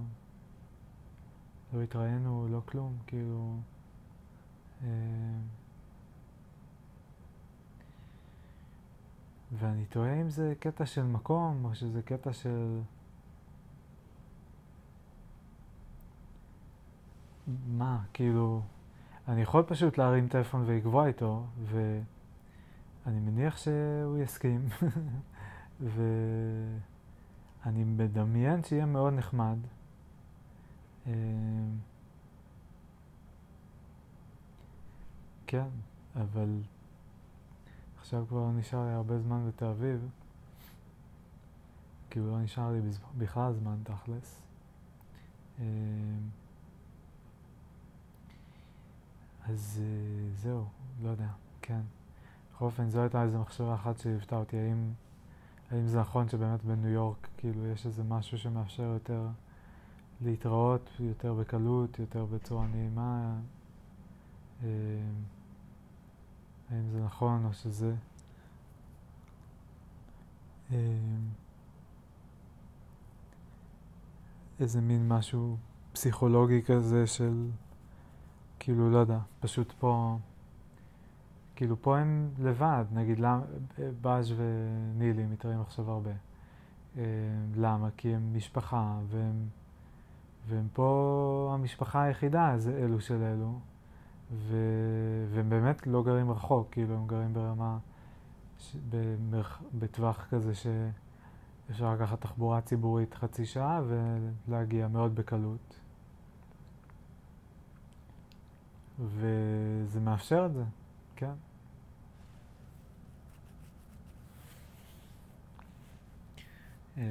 לא 1.73 1.83
התראינו, 1.83 2.47
לא 2.51 2.61
כלום, 2.67 2.97
כאילו... 3.07 3.57
אה, 4.85 4.89
ואני 9.53 9.85
תוהה 9.85 10.21
אם 10.21 10.31
זה 10.31 10.55
קטע 10.59 10.87
של 10.87 11.03
מקום, 11.03 11.65
או 11.65 11.75
שזה 11.75 12.03
קטע 12.03 12.33
של... 12.33 12.81
מה, 17.67 18.03
כאילו... 18.13 18.63
אני 19.29 19.43
יכול 19.43 19.63
פשוט 19.63 19.99
להרים 19.99 20.29
טלפון 20.29 20.65
ולקבוע 20.67 21.07
איתו, 21.07 21.47
ואני 21.65 23.21
מניח 23.21 23.57
שהוא 23.57 24.19
יסכים, 24.19 24.69
ואני 25.95 27.85
מדמיין 27.85 28.63
שיהיה 28.63 28.87
מאוד 28.87 29.13
נחמד. 29.13 29.57
כן, 35.47 35.69
אבל 36.17 36.61
עכשיו 38.01 38.25
כבר 38.29 38.51
נשאר 38.51 38.87
לי 38.87 38.93
הרבה 38.93 39.19
זמן 39.19 39.49
בתל 39.49 39.65
אביב, 39.65 40.09
כאילו 42.11 42.31
לא 42.31 42.41
נשאר 42.41 42.73
לי 42.73 42.81
בכלל 43.19 43.53
זמן 43.53 43.77
תכלס. 43.83 44.41
אה, 45.59 45.65
אז 49.49 49.81
אה, 49.83 50.35
זהו, 50.35 50.65
לא 51.03 51.09
יודע, 51.09 51.29
כן. 51.63 51.81
בכל 52.53 52.65
אופן, 52.65 52.91
זו 52.91 53.01
הייתה 53.01 53.23
איזו 53.23 53.39
מחשבה 53.39 53.75
אחת 53.75 53.99
שליוותה 53.99 54.37
אותי, 54.37 54.57
האם 54.57 54.93
האם 55.71 55.87
זה 55.87 56.01
נכון 56.01 56.29
שבאמת 56.29 56.65
בניו 56.65 56.91
יורק 56.91 57.29
כאילו 57.37 57.67
יש 57.67 57.87
איזה 57.87 58.03
משהו 58.03 58.39
שמאפשר 58.39 58.83
יותר 58.83 59.27
להתראות 60.21 60.91
יותר 61.01 61.35
בקלות, 61.35 61.99
יותר 61.99 62.25
בצורה 62.25 62.67
נעימה? 62.67 63.37
האם 66.71 66.91
זה 66.91 67.05
נכון 67.05 67.45
או 67.45 67.53
שזה... 67.53 67.95
אה, 70.73 70.77
איזה 74.61 74.81
מין 74.81 75.09
משהו 75.09 75.57
פסיכולוגי 75.93 76.63
כזה 76.63 77.07
של 77.07 77.51
כאילו, 78.59 78.91
לא 78.91 78.99
יודע, 78.99 79.19
פשוט 79.41 79.73
פה, 79.73 80.19
כאילו 81.57 81.83
פה 81.83 81.99
הם 81.99 82.31
לבד, 82.39 82.85
נגיד 82.93 83.21
באז 84.01 84.35
ונילי 84.37 85.27
מתראים 85.27 85.61
עכשיו 85.61 85.91
הרבה. 85.91 86.11
אה, 86.99 87.03
למה? 87.57 87.89
כי 87.97 88.15
הם 88.15 88.37
משפחה, 88.37 88.99
והם, 89.09 89.49
והם 90.49 90.69
פה 90.73 91.51
המשפחה 91.55 92.03
היחידה, 92.03 92.55
זה 92.57 92.77
אלו 92.77 93.01
של 93.01 93.23
אלו, 93.23 93.59
ו, 94.33 94.57
והם 95.35 95.51
באמת 95.51 95.87
לא 95.87 96.03
גרים 96.03 96.31
רחוק, 96.31 96.69
כאילו 96.71 96.95
הם 96.95 97.07
גרים 97.07 97.35
ברמה, 97.35 97.79
ש, 98.59 98.77
במרח, 98.91 99.63
בטווח 99.79 100.27
כזה 100.31 100.53
שאפשר 100.55 101.93
לקחת 101.95 102.21
תחבורה 102.21 102.61
ציבורית 102.61 103.15
חצי 103.15 103.47
שעה 103.47 103.83
ולהגיע 104.49 104.89
מאוד 104.89 105.15
בקלות. 105.15 105.81
וזה 108.99 110.01
מאפשר 110.01 110.47
את 110.47 110.55
זה, 110.55 110.65
כן. 111.17 111.33
אמ, 116.97 117.03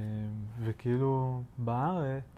וכאילו 0.60 1.42
בארץ, 1.58 2.33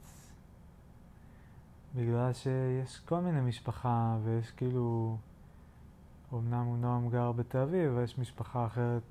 בגלל 1.96 2.34
שיש 2.34 3.00
כל 3.00 3.20
מיני 3.20 3.42
משפחה 3.42 4.18
ויש 4.24 4.52
כאילו, 4.52 5.18
אמנם 6.34 6.66
הוא 6.66 6.78
נועם 6.78 7.10
גר 7.10 7.32
בתל 7.32 7.58
אביב, 7.58 7.92
ויש 7.96 8.20
משפחה 8.20 8.66
אחרת 8.66 9.02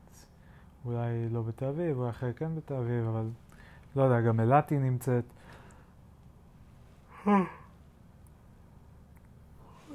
אולי 0.84 1.28
לא 1.28 1.42
בתל 1.42 1.64
אביב, 1.66 1.98
אולי 1.98 2.10
אחרת 2.10 2.38
כן 2.38 2.56
בתל 2.56 2.74
אביב, 2.74 3.04
אבל 3.04 3.28
לא 3.96 4.02
יודע, 4.02 4.20
גם 4.20 4.40
אילתי 4.40 4.78
נמצאת. 4.78 5.24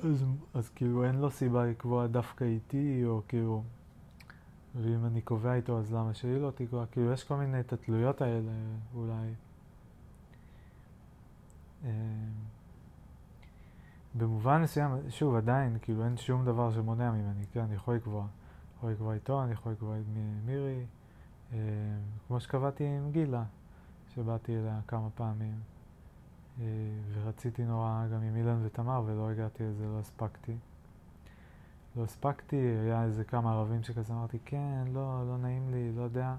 אז, 0.04 0.26
אז 0.54 0.70
כאילו 0.70 1.06
אין 1.06 1.16
לו 1.16 1.32
סיבה 1.32 1.66
לקבוע 1.66 2.08
דווקא 2.08 2.44
איתי, 2.44 3.06
או 3.06 3.22
כאילו, 3.28 3.64
ואם 4.76 5.06
אני 5.06 5.22
קובע 5.22 5.54
איתו 5.54 5.80
אז 5.80 5.94
למה 5.94 6.14
שהיא 6.14 6.38
לא 6.38 6.52
תקבע? 6.56 6.86
כאילו 6.92 7.14
יש 7.14 7.24
כל 7.24 7.36
מיני 7.36 7.60
את 7.60 7.74
התלויות 7.74 8.22
האלה 8.22 8.52
אולי. 8.96 9.34
אה, 14.16 14.20
במובן 14.20 14.62
מסוים, 14.62 14.92
שוב, 15.10 15.36
עדיין, 15.36 15.78
כאילו 15.82 16.06
אין 16.06 16.18
שום 16.18 16.46
דבר 16.46 16.72
שמונע 16.72 17.12
ממני, 17.12 17.46
כן, 17.52 17.60
אני 17.60 17.76
יכול 17.76 17.96
לקבוע. 17.96 18.28
יכול 18.78 18.92
לקבוע 18.92 19.14
איתו, 19.14 19.44
אני 19.44 19.52
יכול 19.52 19.72
לקבוע 19.72 19.96
עם 19.96 20.04
מירי, 20.46 20.86
אה, 21.54 21.58
כמו 22.28 22.40
שקבעתי 22.40 22.86
עם 22.86 23.12
גילה, 23.12 23.44
שבאתי 24.16 24.58
אליה 24.58 24.80
כמה 24.88 25.10
פעמים. 25.16 25.60
אה, 26.62 26.66
ורציתי 27.14 27.64
נורא 27.64 28.06
גם 28.14 28.22
עם 28.22 28.36
אילן 28.36 28.66
ותמר 28.66 29.04
ולא 29.06 29.30
הגעתי 29.30 29.64
לזה, 29.64 29.86
לא 29.86 30.00
הספקתי. 30.00 30.58
לא 31.96 32.04
הספקתי, 32.04 32.56
היה 32.56 33.04
איזה 33.04 33.24
כמה 33.24 33.52
ערבים 33.52 33.84
שכזה 33.84 34.14
אמרתי 34.14 34.38
כן, 34.46 34.84
לא, 34.94 35.24
לא 35.28 35.38
נעים 35.38 35.70
לי, 35.72 35.92
לא 35.96 36.02
יודע, 36.02 36.36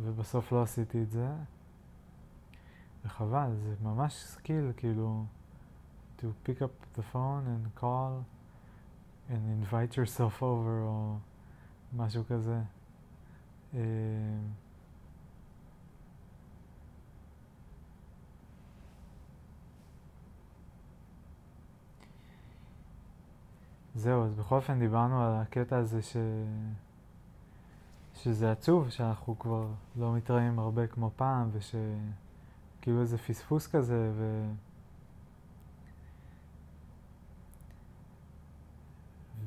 ובסוף 0.00 0.52
לא 0.52 0.62
עשיתי 0.62 1.02
את 1.02 1.10
זה. 1.10 1.28
וחבל, 3.04 3.50
זה 3.62 3.74
ממש 3.82 4.24
skill, 4.24 4.72
כאילו, 4.76 5.24
to 6.20 6.34
pick 6.44 6.60
up 6.62 6.74
the 6.96 7.02
phone 7.12 7.44
and 7.54 7.62
call 7.80 8.24
and 9.30 9.42
invite 9.58 9.96
yourself 9.96 10.42
over 10.42 10.82
או 10.82 11.16
משהו 11.96 12.24
כזה. 12.28 12.60
Uh, 13.72 13.76
זהו, 23.94 24.24
אז 24.24 24.34
בכל 24.34 24.54
אופן 24.54 24.78
דיברנו 24.78 25.22
על 25.22 25.32
הקטע 25.34 25.76
הזה 25.76 26.02
ש... 26.02 26.16
שזה 28.14 28.52
עצוב 28.52 28.90
שאנחנו 28.90 29.38
כבר 29.38 29.66
לא 29.96 30.14
מתראים 30.14 30.58
הרבה 30.58 30.86
כמו 30.86 31.10
פעם, 31.16 31.50
ושכאילו 31.52 33.00
איזה 33.00 33.18
פספוס 33.18 33.66
כזה, 33.66 34.10
ו... 34.14 34.50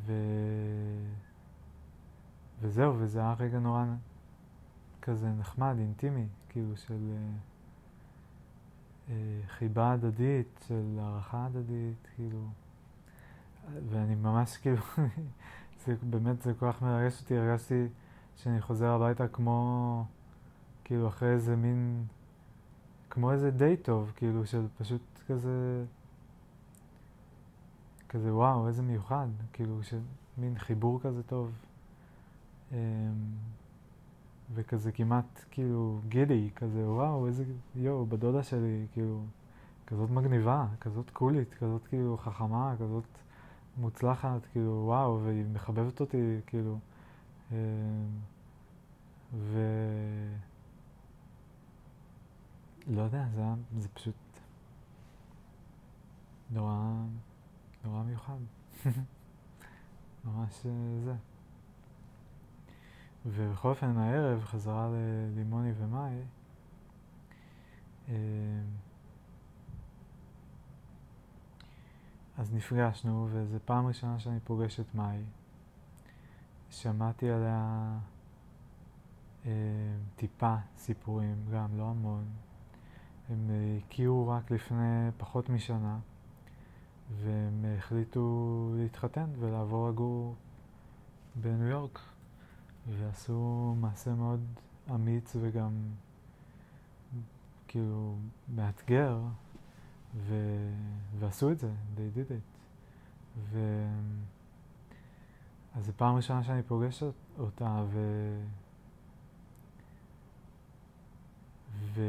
ו... 0.05 0.13
וזהו, 2.61 2.95
וזה 2.97 3.19
היה 3.19 3.35
רגע 3.39 3.59
נורא 3.59 3.85
כזה 5.01 5.29
נחמד, 5.29 5.75
אינטימי, 5.79 6.25
כאילו 6.49 6.77
של 6.77 7.11
אה, 7.11 7.33
אה, 9.09 9.41
חיבה 9.47 9.91
הדדית, 9.91 10.65
של 10.67 10.99
הערכה 10.99 11.45
הדדית, 11.45 12.07
כאילו. 12.15 12.47
ואני 13.89 14.15
ממש 14.15 14.57
כאילו, 14.57 14.81
זה 15.85 15.95
באמת, 16.03 16.41
זה 16.41 16.53
כל 16.53 16.71
כך 16.71 16.81
מרגש 16.81 17.21
אותי, 17.21 17.37
הרגשתי 17.37 17.87
שאני 18.35 18.61
חוזר 18.61 18.89
הביתה 18.89 19.27
כמו, 19.27 20.05
כאילו 20.83 21.07
אחרי 21.07 21.29
איזה 21.29 21.55
מין, 21.55 22.05
כמו 23.09 23.31
איזה 23.31 23.51
די 23.51 23.77
טוב, 23.77 24.11
כאילו 24.15 24.45
של 24.45 24.67
פשוט 24.77 25.01
כזה, 25.27 25.83
כזה 28.13 28.33
וואו, 28.33 28.67
איזה 28.67 28.81
מיוחד, 28.81 29.27
כאילו 29.53 29.79
מין 30.37 30.57
חיבור 30.57 30.99
כזה 31.01 31.23
טוב. 31.23 31.51
אמ, 32.71 32.77
וכזה 34.53 34.91
כמעט 34.91 35.45
כאילו 35.51 35.99
גידי, 36.07 36.49
כזה 36.55 36.89
וואו, 36.89 37.27
איזה 37.27 37.43
יואו, 37.75 38.05
בדודה 38.05 38.43
שלי, 38.43 38.87
כאילו, 38.91 39.23
כזאת 39.87 40.09
מגניבה, 40.09 40.67
כזאת 40.81 41.09
קולית, 41.09 41.53
כזאת 41.53 41.87
כאילו 41.87 42.17
חכמה, 42.17 42.75
כזאת 42.79 43.03
מוצלחת, 43.77 44.45
כאילו, 44.51 44.83
וואו, 44.85 45.19
והיא 45.23 45.45
מחבבת 45.53 45.99
אותי, 45.99 46.39
כאילו, 46.45 46.77
אה, 47.51 47.57
ו... 49.33 49.59
לא 52.87 53.01
יודע, 53.01 53.25
זה, 53.35 53.41
זה 53.77 53.87
פשוט 53.89 54.15
נורא, 56.51 56.73
נורא 57.83 58.03
מיוחד. 58.03 58.37
ממש 60.25 60.65
זה. 61.03 61.15
ובכל 63.25 63.69
אופן, 63.69 63.97
הערב, 63.97 64.43
חזרה 64.43 64.89
ללימוני 64.91 65.71
ומאי, 65.77 66.21
אה, 68.09 68.15
אז 72.37 72.53
נפגשנו, 72.53 73.27
וזו 73.31 73.57
פעם 73.65 73.87
ראשונה 73.87 74.19
שאני 74.19 74.39
פוגש 74.39 74.79
את 74.79 74.95
מאי. 74.95 75.23
שמעתי 76.69 77.29
עליה 77.29 77.97
אה, 79.45 79.51
טיפה 80.15 80.55
סיפורים, 80.77 81.45
גם 81.53 81.77
לא 81.77 81.83
המון. 81.83 82.25
הם 83.29 83.49
אה, 83.49 83.77
הכירו 83.77 84.27
רק 84.27 84.51
לפני 84.51 85.09
פחות 85.17 85.49
משנה, 85.49 85.99
והם 87.11 87.65
החליטו 87.77 88.69
להתחתן 88.77 89.29
ולעבור 89.39 89.89
לגור 89.89 90.35
בניו 91.35 91.67
יורק, 91.67 91.99
ועשו 92.89 93.75
מעשה 93.79 94.13
מאוד 94.13 94.43
אמיץ 94.89 95.35
וגם 95.41 95.71
כאילו 97.67 98.15
מאתגר, 98.55 99.19
ו... 100.15 100.35
ועשו 101.19 101.51
את 101.51 101.59
זה, 101.59 101.71
they 101.95 102.17
did 102.17 102.31
it. 102.31 102.57
ו... 103.49 103.59
אז 105.75 105.85
זו 105.85 105.91
פעם 105.97 106.15
ראשונה 106.15 106.43
שאני 106.43 106.63
פוגש 106.63 107.03
אותה, 107.39 107.83
ו... 107.87 107.99
ו... 111.93 112.01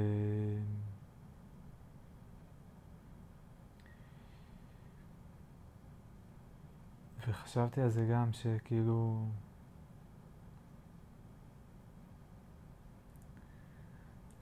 וחשבתי 7.28 7.80
על 7.80 7.88
זה 7.88 8.06
גם, 8.12 8.32
שכאילו... 8.32 9.26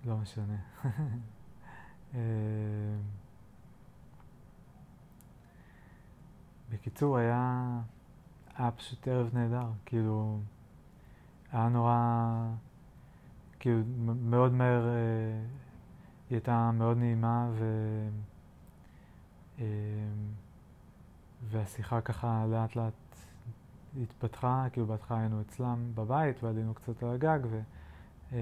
לא 0.05 0.17
משנה. 0.17 0.57
אה, 2.15 2.21
בקיצור, 6.71 7.17
היה, 7.17 7.81
היה 8.57 8.71
פשוט 8.71 9.09
ערב 9.09 9.31
נהדר, 9.33 9.71
כאילו, 9.87 10.41
היה 11.53 11.69
נורא, 11.69 12.49
כאילו 13.61 13.83
מאוד 14.23 14.53
מהר 14.53 14.89
אה, 14.89 14.93
היא 16.31 16.37
הייתה 16.37 16.71
מאוד 16.75 16.97
נעימה 16.97 17.51
ו... 17.53 17.65
אה, 19.59 19.65
והשיחה 21.53 22.01
ככה 22.01 22.47
לאט 22.49 22.77
לאט 22.77 22.93
התפתחה, 24.03 24.67
כאילו 24.73 24.87
בהתחלה 24.87 25.19
היינו 25.19 25.41
אצלם 25.41 25.93
בבית 25.95 26.43
ועלינו 26.43 26.75
קצת 26.75 27.03
על 27.03 27.11
הגג 27.11 27.39
ו... 27.45 27.61
אה, 28.33 28.39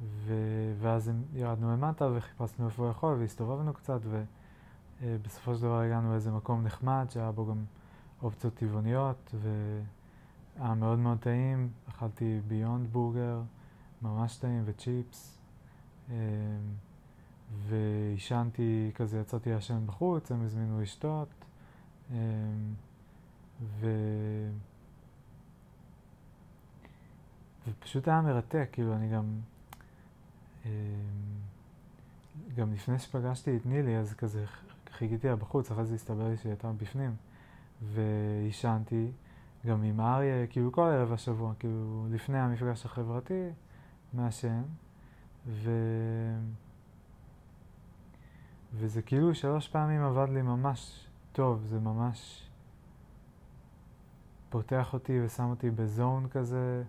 ו... 0.00 0.34
ואז 0.80 1.10
ירדנו 1.34 1.72
למטה 1.72 2.08
וחיפשנו 2.14 2.66
איפה 2.66 2.88
לאכול 2.88 3.14
והסתובבנו 3.14 3.74
קצת 3.74 4.00
ובסופו 5.02 5.54
של 5.54 5.62
דבר 5.62 5.80
הגענו 5.80 6.12
לאיזה 6.12 6.30
מקום 6.30 6.64
נחמד 6.64 7.06
שהיה 7.10 7.32
בו 7.32 7.46
גם 7.46 7.64
אופציות 8.22 8.54
טבעוניות 8.54 9.34
והיה 9.42 10.74
מאוד 10.74 10.98
מאוד 10.98 11.18
טעים, 11.18 11.70
אכלתי 11.88 12.40
ביונד 12.48 12.92
בורגר, 12.92 13.40
ממש 14.02 14.36
טעים 14.36 14.62
וצ'יפס 14.66 15.38
אמ, 16.10 16.14
ועישנתי 17.68 18.90
כזה, 18.94 19.20
יצאתי 19.20 19.50
לעשן 19.50 19.86
בחוץ, 19.86 20.32
הם 20.32 20.44
הזמינו 20.44 20.80
לשתות 20.80 21.28
אמ, 22.10 22.16
ו... 23.80 23.86
ופשוט 27.68 28.08
היה 28.08 28.20
מרתק, 28.20 28.68
כאילו 28.72 28.94
אני 28.94 29.08
גם 29.08 29.24
אמ, 30.66 30.70
גם 32.56 32.72
לפני 32.72 32.98
שפגשתי 32.98 33.56
את 33.56 33.66
נילי 33.66 33.96
אז 33.96 34.14
כזה 34.14 34.44
חיכיתי 34.92 35.28
לה 35.28 35.36
בחוץ, 35.36 35.70
אחרי 35.70 35.84
זה 35.84 35.94
הסתבר 35.94 36.28
לי 36.28 36.36
שהיא 36.36 36.50
הייתה 36.50 36.72
בפנים 36.72 37.14
ועישנתי 37.82 39.10
גם 39.66 39.82
עם 39.82 40.00
אריה, 40.00 40.46
כאילו 40.46 40.72
כל 40.72 40.82
ערב 40.82 41.12
השבוע, 41.12 41.52
כאילו 41.58 42.06
לפני 42.10 42.38
המפגש 42.38 42.84
החברתי, 42.84 43.48
מעשן, 44.12 44.62
ו... 45.46 45.70
וזה 48.78 49.02
כאילו 49.02 49.34
שלוש 49.34 49.68
פעמים 49.68 50.02
עבד 50.02 50.28
לי 50.28 50.42
ממש 50.42 51.06
טוב, 51.32 51.64
זה 51.66 51.80
ממש 51.80 52.48
פותח 54.50 54.92
אותי 54.92 55.20
ושם 55.24 55.44
אותי 55.44 55.70
בזון 55.70 56.28
כזה 56.30 56.82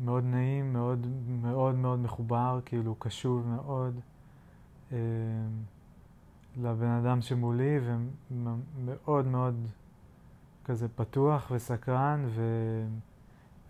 מאוד 0.00 0.24
נעים, 0.24 0.72
מאוד 0.72 1.06
מאוד 1.42 1.74
מאוד 1.74 1.98
מחובר, 1.98 2.60
כאילו 2.64 2.94
קשוב 2.98 3.46
מאוד. 3.46 4.00
אה, 4.92 4.98
לבן 6.56 6.90
אדם 6.90 7.20
שמולי 7.20 7.78
ומאוד 8.30 9.26
מאוד 9.26 9.66
כזה 10.64 10.88
פתוח 10.88 11.50
וסקרן 11.50 12.24
ו... 12.26 12.42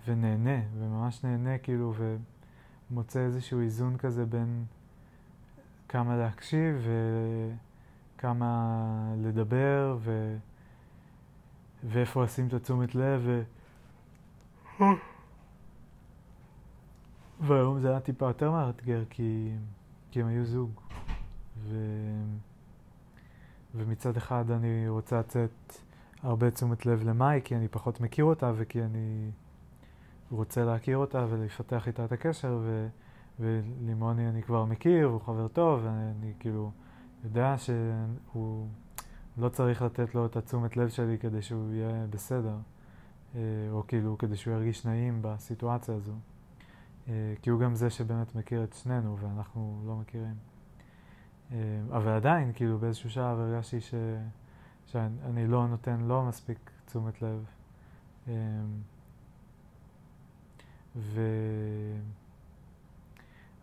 ונהנה, 0.06 0.60
וממש 0.78 1.24
נהנה 1.24 1.58
כאילו 1.58 1.94
ומוצא 2.90 3.20
איזשהו 3.20 3.60
איזון 3.60 3.96
כזה 3.96 4.26
בין 4.26 4.64
כמה 5.88 6.16
להקשיב 6.16 6.88
וכמה 8.16 9.14
לדבר 9.16 9.96
ו... 10.01 10.37
ואיפה 11.85 12.24
לשים 12.24 12.46
את 12.46 12.53
התשומת 12.53 12.94
לב 12.94 13.22
ו... 13.24 13.42
והיום 17.40 17.81
זה 17.81 17.90
היה 17.90 18.01
טיפה 18.01 18.27
יותר 18.27 18.51
מאתגר 18.51 19.05
כי, 19.11 19.51
כי 20.11 20.20
הם 20.20 20.27
היו 20.27 20.44
זוג. 20.44 20.70
ו... 21.59 21.77
ומצד 23.74 24.16
אחד 24.16 24.51
אני 24.51 24.88
רוצה 24.88 25.18
לתת 25.18 25.74
הרבה 26.22 26.51
תשומת 26.51 26.87
לב 26.87 27.03
למאי, 27.09 27.40
כי 27.44 27.57
אני 27.57 27.68
פחות 27.68 28.01
מכיר 28.01 28.24
אותה 28.24 28.53
וכי 28.57 28.83
אני 28.83 29.31
רוצה 30.31 30.64
להכיר 30.64 30.96
אותה 30.96 31.27
ולפתח 31.29 31.87
איתה 31.87 32.05
את 32.05 32.12
הקשר, 32.12 32.59
ו... 32.62 32.88
ולימוני 33.40 34.29
אני 34.29 34.42
כבר 34.42 34.64
מכיר, 34.64 35.07
הוא 35.07 35.20
חבר 35.20 35.48
טוב, 35.48 35.81
ואני 35.85 36.33
כאילו 36.38 36.70
יודע 37.24 37.55
שהוא 37.59 38.68
לא 39.38 39.48
צריך 39.48 39.83
לתת 39.83 40.14
לו 40.14 40.27
את 40.27 40.37
התשומת 40.37 40.77
לב 40.77 40.88
שלי 40.88 41.18
כדי 41.18 41.42
שהוא 41.42 41.72
יהיה 41.72 42.07
בסדר, 42.11 42.57
אה, 43.35 43.40
או 43.70 43.87
כאילו 43.87 44.18
כדי 44.18 44.37
שהוא 44.37 44.55
ירגיש 44.55 44.87
נעים 44.87 45.18
בסיטואציה 45.22 45.94
הזו. 45.94 46.12
אה, 47.09 47.35
כי 47.42 47.51
הוא 47.51 47.61
גם 47.61 47.74
זה 47.74 47.90
שבאמת 47.90 48.35
מכיר 48.35 48.64
את 48.64 48.72
שנינו 48.72 49.18
ואנחנו 49.20 49.83
לא 49.87 49.96
מכירים. 49.96 50.35
אה, 51.53 51.57
אבל 51.90 52.12
עדיין, 52.12 52.53
כאילו 52.55 52.79
באיזשהו 52.79 53.11
שלב 53.11 53.38
הרגשתי 53.38 53.81
ש... 53.81 53.94
שאני 54.87 55.46
לא 55.46 55.68
נותן 55.68 56.01
לו 56.01 56.24
מספיק 56.24 56.70
תשומת 56.87 57.22
לב. 57.22 57.44
ו... 60.96 61.20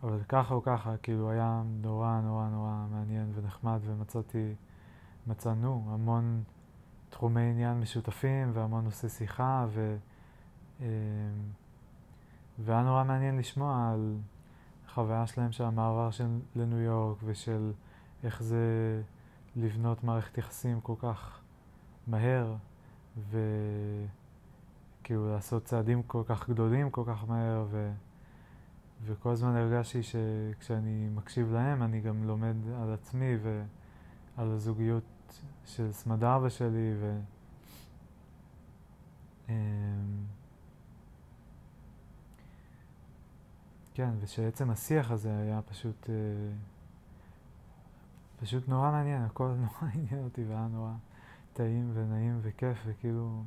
אבל 0.02 0.22
ככה 0.28 0.54
או 0.54 0.62
ככה, 0.62 0.96
כאילו 0.96 1.30
היה 1.30 1.62
נורא 1.80 2.20
נורא 2.20 2.48
נורא 2.48 2.86
מעניין 2.90 3.32
ונחמד 3.34 3.80
ומצאתי, 3.84 4.54
מצאנו 5.26 5.84
המון 5.88 6.42
תחומי 7.10 7.40
עניין 7.40 7.80
משותפים 7.80 8.50
והמון 8.54 8.84
נושאי 8.84 9.08
שיחה 9.08 9.66
ו... 9.68 9.96
והיה 12.58 12.82
נורא 12.82 13.04
מעניין 13.04 13.38
לשמוע 13.38 13.90
על 13.92 14.16
החוויה 14.86 15.26
שלהם 15.26 15.52
של 15.52 15.64
המעבר 15.64 16.10
של 16.10 16.26
לניו 16.56 16.78
יורק 16.78 17.18
ושל 17.24 17.72
איך 18.24 18.42
זה 18.42 19.02
לבנות 19.56 20.04
מערכת 20.04 20.38
יחסים 20.38 20.80
כל 20.80 20.94
כך 20.98 21.40
מהר 22.06 22.54
וכאילו 23.30 25.32
לעשות 25.32 25.64
צעדים 25.64 26.02
כל 26.02 26.22
כך 26.26 26.48
גדולים 26.48 26.90
כל 26.90 27.02
כך 27.06 27.28
מהר 27.28 27.66
ו... 27.70 27.92
וכל 29.04 29.30
הזמן 29.30 29.56
הרגשתי 29.56 30.00
שכשאני 30.02 31.08
מקשיב 31.08 31.52
להם 31.52 31.82
אני 31.82 32.00
גם 32.00 32.24
לומד 32.24 32.56
על 32.82 32.92
עצמי 32.92 33.36
ועל 33.42 34.50
הזוגיות 34.50 35.02
של 35.64 35.92
סמדר 35.92 36.38
ושלי 36.42 36.94
ו... 37.00 37.20
אמ, 39.48 39.54
כן, 43.94 44.10
ושעצם 44.20 44.70
השיח 44.70 45.10
הזה 45.10 45.38
היה 45.38 45.62
פשוט, 45.62 46.10
אה, 46.10 46.14
פשוט 48.40 48.68
נורא 48.68 48.90
מעניין, 48.90 49.22
הכל 49.22 49.48
נורא 49.64 49.92
עניין 49.94 50.24
אותי 50.24 50.44
והיה 50.44 50.66
נורא 50.72 50.92
טעים 51.52 51.90
ונעים 51.94 52.38
וכיף 52.42 52.78
וכאילו... 52.86 53.42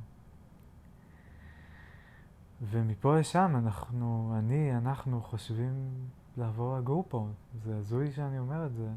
ומפה 2.62 3.20
לשם 3.20 3.56
אנחנו, 3.56 4.36
אני, 4.40 4.78
אנחנו 4.78 5.22
חושבים 5.22 5.90
לעבור 6.38 6.78
לגור 6.78 7.06
פה. 7.10 7.28
זה 7.64 7.78
הזוי 7.78 8.12
שאני 8.12 8.40
אומר 8.40 8.66
את 8.66 8.74
זה. 8.74 8.90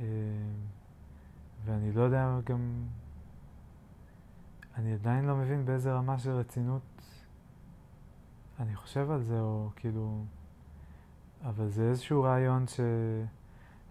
אה, 0.00 0.04
ואני 1.64 1.92
לא 1.92 2.02
יודע 2.02 2.38
גם... 2.44 2.86
אני 4.76 4.92
עדיין 4.92 5.24
לא 5.24 5.36
מבין 5.36 5.64
באיזה 5.64 5.92
רמה 5.92 6.18
של 6.18 6.30
רצינות 6.30 6.82
אני 8.60 8.76
חושב 8.76 9.10
על 9.10 9.22
זה, 9.22 9.40
או 9.40 9.68
כאילו... 9.76 10.24
אבל 11.44 11.68
זה 11.68 11.82
איזשהו 11.82 12.22
רעיון 12.22 12.66
ש... 12.66 12.80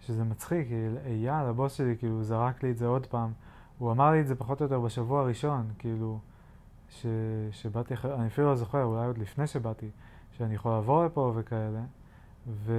שזה 0.00 0.24
מצחיק, 0.24 0.68
אייל, 1.06 1.46
הבוס 1.46 1.72
שלי, 1.72 1.96
כאילו, 1.98 2.22
זרק 2.22 2.62
לי 2.62 2.70
את 2.70 2.78
זה 2.78 2.86
עוד 2.86 3.06
פעם. 3.06 3.32
הוא 3.78 3.92
אמר 3.92 4.10
לי 4.10 4.20
את 4.20 4.26
זה 4.26 4.34
פחות 4.34 4.60
או 4.60 4.64
יותר 4.64 4.80
בשבוע 4.80 5.20
הראשון, 5.20 5.70
כאילו, 5.78 6.18
ש... 6.88 7.06
שבאתי 7.52 7.94
אחרי, 7.94 8.14
אני 8.14 8.26
אפילו 8.26 8.46
לא 8.46 8.54
זוכר, 8.54 8.84
אולי 8.84 9.06
עוד 9.06 9.18
לפני 9.18 9.46
שבאתי, 9.46 9.90
שאני 10.32 10.54
יכול 10.54 10.72
לעבור 10.72 11.04
לפה 11.04 11.32
וכאלה. 11.36 11.80
ו... 12.48 12.72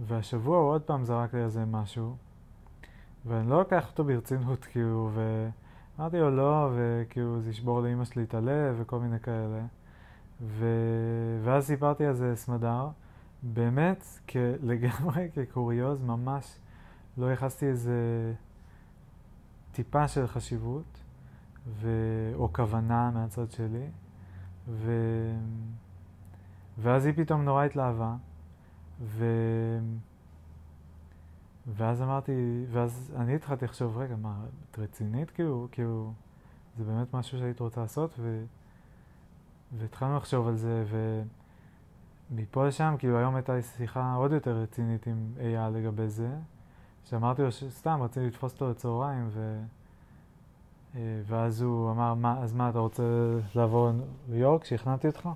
והשבוע 0.00 0.58
הוא 0.58 0.70
עוד 0.70 0.82
פעם 0.82 1.04
זרק 1.04 1.34
לי 1.34 1.40
איזה 1.40 1.64
משהו, 1.64 2.16
ואני 3.26 3.50
לא 3.50 3.58
לוקח 3.58 3.90
אותו 3.90 4.04
ברצינות, 4.04 4.64
כאילו, 4.64 5.10
ואמרתי 5.14 6.18
לו 6.18 6.30
לא, 6.30 6.70
וכאילו 6.76 7.40
זה 7.40 7.50
ישבור 7.50 7.80
לאימא 7.80 8.04
שלי 8.04 8.22
את 8.22 8.34
הלב 8.34 8.76
וכל 8.78 8.98
מיני 8.98 9.20
כאלה. 9.20 9.60
ו... 10.42 10.66
ואז 11.44 11.66
סיפרתי 11.66 12.06
על 12.06 12.14
זה 12.14 12.36
סמדר, 12.36 12.88
באמת, 13.42 14.04
לגמרי 14.62 15.28
כקוריוז, 15.34 16.02
ממש 16.02 16.58
לא 17.18 17.26
ייחסתי 17.26 17.66
איזה 17.66 18.32
טיפה 19.78 20.08
של 20.08 20.26
חשיבות, 20.26 21.00
ו... 21.66 21.88
או 22.34 22.52
כוונה 22.52 23.10
מהצד 23.10 23.50
שלי, 23.50 23.86
ו... 24.68 24.92
ואז 26.78 27.06
היא 27.06 27.14
פתאום 27.16 27.44
נורא 27.44 27.64
התלהבה, 27.64 28.16
ו... 29.00 29.24
ואז 31.66 32.02
אמרתי, 32.02 32.64
ואז 32.72 33.12
אני 33.16 33.34
התחלתי 33.34 33.64
לחשוב, 33.64 33.98
רגע, 33.98 34.16
מה, 34.16 34.44
את 34.70 34.78
רצינית? 34.78 35.30
כאילו, 35.30 35.68
כאילו, 35.72 36.12
זה 36.78 36.84
באמת 36.84 37.14
משהו 37.14 37.38
שהיית 37.38 37.60
רוצה 37.60 37.80
לעשות? 37.80 38.14
ו... 38.18 38.44
והתחלנו 39.78 40.16
לחשוב 40.16 40.48
על 40.48 40.56
זה, 40.56 40.84
ומפה 42.30 42.66
לשם, 42.66 42.94
כאילו 42.98 43.18
היום 43.18 43.34
הייתה 43.34 43.54
לי 43.54 43.62
שיחה 43.62 44.14
עוד 44.14 44.32
יותר 44.32 44.56
רצינית 44.56 45.06
עם 45.06 45.32
אייל 45.40 45.68
לגבי 45.68 46.08
זה, 46.08 46.38
שאמרתי 47.10 47.42
לו 47.42 47.52
שסתם 47.52 48.02
רציתי 48.02 48.26
לתפוס 48.26 48.52
אותו 48.52 48.70
לצהריים, 48.70 49.28
ו... 49.30 49.60
ואז 51.26 51.62
הוא 51.62 51.90
אמר, 51.90 52.14
מה, 52.14 52.42
אז 52.42 52.52
מה, 52.52 52.70
אתה 52.70 52.78
רוצה 52.78 53.02
לעבור 53.54 53.88
לניו 53.88 54.04
יורק? 54.28 54.64
שכנעתי 54.64 55.06
אותך? 55.06 55.28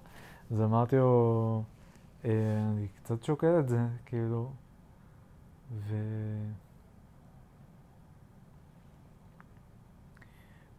אז 0.51 0.61
אמרתי 0.61 0.97
לו, 0.97 1.63
אני 2.25 2.89
קצת 3.03 3.23
שוקל 3.23 3.61
את 3.61 3.69
זה, 3.69 3.87
כאילו, 4.07 4.51
ו... 5.73 5.97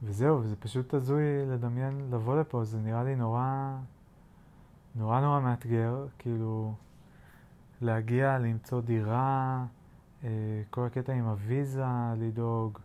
וזהו, 0.03 0.39
וזה 0.41 0.55
פשוט 0.55 0.93
הזוי 0.93 1.23
לדמיין 1.51 2.07
לבוא 2.11 2.39
לפה, 2.39 2.63
זה 2.63 2.79
נראה 2.79 3.03
לי 3.03 3.15
נורא, 3.15 3.77
נורא 4.95 5.21
נורא 5.21 5.39
מאתגר, 5.39 6.05
כאילו, 6.19 6.73
להגיע, 7.81 8.39
למצוא 8.39 8.81
דירה, 8.81 9.57
אה, 9.59 9.82
כל 10.69 10.85
הקטע 10.85 11.13
עם 11.13 11.25
הוויזה, 11.25 11.85
לדאוג, 12.17 12.79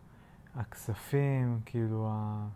הכספים, 0.55 1.59
כאילו, 1.65 2.07
ה... 2.09 2.47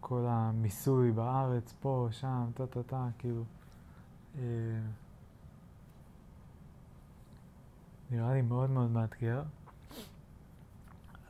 כל 0.00 0.24
המיסוי 0.28 1.12
בארץ, 1.12 1.74
פה, 1.80 2.08
שם, 2.10 2.50
טה-טה-טה, 2.54 3.06
כאילו. 3.18 3.44
אה, 4.38 4.42
נראה 8.10 8.34
לי 8.34 8.42
מאוד 8.42 8.70
מאוד 8.70 8.90
מאתגר, 8.90 9.42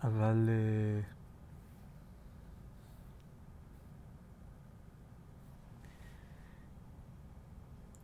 אבל... 0.05 0.49
אה, 0.49 1.01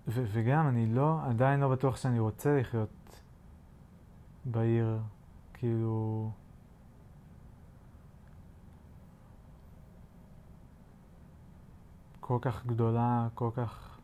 ו- 0.09 0.25
וגם 0.33 0.68
אני 0.68 0.87
לא, 0.87 1.18
עדיין 1.25 1.61
לא 1.61 1.68
בטוח 1.68 1.97
שאני 1.97 2.18
רוצה 2.18 2.61
לחיות 2.61 2.88
בעיר, 4.51 4.99
כאילו... 5.55 6.31
כל 12.21 12.39
כך 12.41 12.67
גדולה, 12.67 13.29
כל 13.35 13.51
כך... 13.55 13.99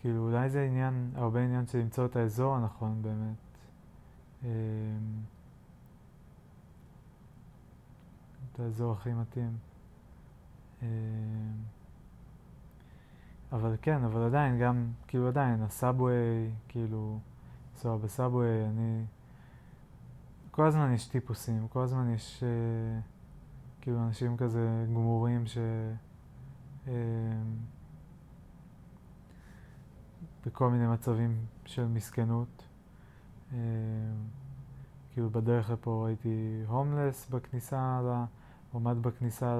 כאילו, 0.00 0.28
אולי 0.28 0.50
זה 0.50 0.62
עניין, 0.62 1.10
הרבה 1.14 1.44
עניין 1.44 1.66
של 1.66 1.78
למצוא 1.78 2.06
את 2.06 2.16
האזור 2.16 2.54
הנכון 2.54 3.02
באמת. 3.02 3.36
אמ, 4.44 4.48
את 8.52 8.60
האזור 8.60 8.92
הכי 8.92 9.12
מתאים. 9.12 9.56
אמ, 10.82 10.88
אבל 13.52 13.76
כן, 13.82 14.04
אבל 14.04 14.22
עדיין, 14.22 14.58
גם, 14.58 14.90
כאילו 15.08 15.28
עדיין, 15.28 15.62
הסאבווי, 15.62 16.50
כאילו, 16.68 17.18
לנסוע 17.84 17.96
בסאבווי, 17.96 18.64
אני... 18.64 19.04
כל 20.50 20.66
הזמן 20.66 20.92
יש 20.94 21.08
טיפוסים, 21.08 21.68
כל 21.68 21.80
הזמן 21.82 22.14
יש 22.14 22.42
אה, 22.42 23.00
כאילו 23.80 23.98
אנשים 24.02 24.36
כזה 24.36 24.84
גמורים 24.88 25.46
ש... 25.46 25.58
אה, 26.88 26.92
בכל 30.46 30.70
מיני 30.70 30.86
מצבים 30.86 31.46
של 31.64 31.86
מסכנות. 31.88 32.64
אה, 33.52 33.58
כאילו 35.12 35.30
בדרך 35.30 35.70
לפה 35.70 36.04
הייתי 36.08 36.62
הומלס 36.66 37.28
בכניסה, 37.30 38.00
עומד 38.72 39.02
בכניסה 39.02 39.56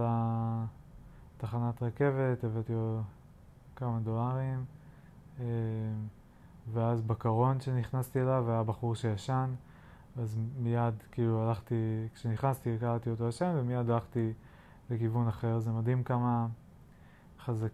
לתחנת 1.37 1.83
רכבת, 1.83 2.45
הבאתי 2.45 2.73
לו 2.73 3.03
כמה 3.77 4.01
דולרים, 4.01 4.65
אה, 5.41 5.45
ואז 6.73 7.03
בקרון 7.03 7.61
שנכנסתי 7.61 8.21
אליו 8.21 8.51
היה 8.51 8.63
בחור 8.63 8.95
שישן, 8.95 9.55
אז 10.17 10.39
מיד 10.59 10.95
כאילו 11.13 11.43
הלכתי, 11.43 12.09
כשנכנסתי 12.15 12.79
קראתי 12.81 13.11
אותו 13.11 13.29
ישן 13.29 13.55
ומיד 13.57 13.91
הלכתי 13.91 14.33
לכיוון 14.91 15.29
אחר. 15.29 15.59
זה 15.59 15.73
מדהים 15.73 16.05
כמה 16.05 16.47
חזק, 17.45 17.71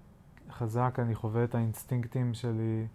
חזק 0.50 0.98
אני 0.98 1.14
חווה 1.14 1.44
את 1.44 1.54
האינסטינקטים 1.54 2.34
שלי 2.34 2.86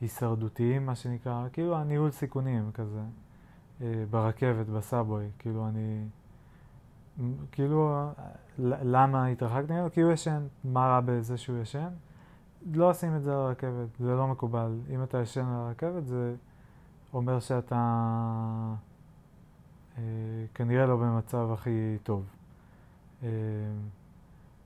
ההישרדותיים, 0.00 0.86
מה 0.86 0.94
שנקרא, 0.94 1.48
כאילו 1.52 1.76
הניהול 1.76 2.10
סיכונים 2.10 2.70
כזה, 2.74 3.02
אה, 3.80 4.04
ברכבת, 4.10 4.66
בסאבווי, 4.66 5.26
כאילו 5.38 5.68
אני... 5.68 6.04
כאילו, 7.52 8.10
למה 8.58 9.26
התרחקתי 9.26 9.72
ממנו? 9.72 9.92
כי 9.92 10.00
הוא 10.00 10.12
ישן. 10.12 10.46
מה 10.64 10.86
רע 10.86 11.00
בזה 11.04 11.36
שהוא 11.36 11.58
ישן? 11.58 11.88
לא 12.74 12.90
עושים 12.90 13.16
את 13.16 13.22
זה 13.22 13.32
על 13.32 13.40
הרכבת, 13.40 13.88
זה 13.98 14.14
לא 14.14 14.28
מקובל. 14.28 14.78
אם 14.90 15.02
אתה 15.02 15.18
ישן 15.18 15.46
על 15.46 15.66
הרכבת, 15.66 16.06
זה 16.06 16.34
אומר 17.14 17.40
שאתה 17.40 18.74
אה, 19.98 20.02
כנראה 20.54 20.86
לא 20.86 20.96
במצב 20.96 21.48
הכי 21.52 21.98
טוב. 22.02 22.24
אה, 23.22 23.28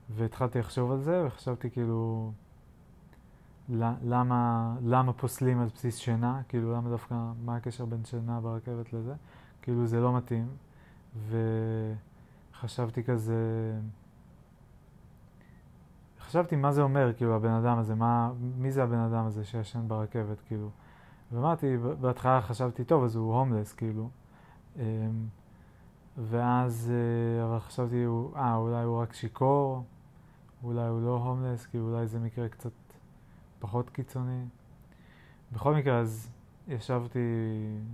והתחלתי 0.09 0.59
לחשוב 0.59 0.91
על 0.91 0.99
זה, 0.99 1.23
וחשבתי 1.27 1.69
כאילו, 1.69 2.31
למה, 4.03 4.75
למה 4.83 5.13
פוסלים 5.13 5.59
על 5.59 5.67
בסיס 5.75 5.97
שינה? 5.97 6.41
כאילו, 6.47 6.73
למה 6.73 6.89
דווקא, 6.89 7.15
מה 7.45 7.55
הקשר 7.55 7.85
בין 7.85 8.05
שינה 8.05 8.39
ברכבת 8.41 8.93
לזה? 8.93 9.13
כאילו, 9.61 9.85
זה 9.85 9.99
לא 9.99 10.17
מתאים. 10.17 10.47
ו... 11.15 11.37
חשבתי 12.61 13.03
כזה... 13.03 13.35
חשבתי 16.27 16.55
מה 16.55 16.71
זה 16.71 16.81
אומר, 16.81 17.13
כאילו, 17.13 17.35
הבן 17.35 17.51
אדם 17.51 17.77
הזה, 17.77 17.95
מה, 17.95 18.31
מי 18.57 18.71
זה 18.71 18.83
הבן 18.83 18.97
אדם 18.97 19.25
הזה 19.25 19.45
שישן 19.45 19.87
ברכבת, 19.87 20.41
כאילו. 20.41 20.69
ואמרתי, 21.31 21.77
בהתחלה 22.01 22.41
חשבתי, 22.41 22.83
טוב, 22.83 23.03
אז 23.03 23.15
הוא 23.15 23.33
הומלס, 23.33 23.73
כאילו. 23.73 24.09
אמ, 24.75 24.81
ואז, 26.17 26.93
אה, 26.93 27.45
אבל 27.45 27.59
חשבתי, 27.59 28.05
אה, 28.35 28.55
אולי 28.55 28.83
הוא 28.83 29.01
רק 29.01 29.13
שיכור, 29.13 29.83
אולי 30.63 30.87
הוא 30.87 31.01
לא 31.01 31.17
הומלס, 31.17 31.65
כאילו, 31.65 31.93
אולי 31.93 32.07
זה 32.07 32.19
מקרה 32.19 32.49
קצת 32.49 32.71
פחות 33.59 33.89
קיצוני. 33.89 34.45
בכל 35.51 35.75
מקרה, 35.75 35.99
אז 35.99 36.31
ישבתי, 36.67 37.19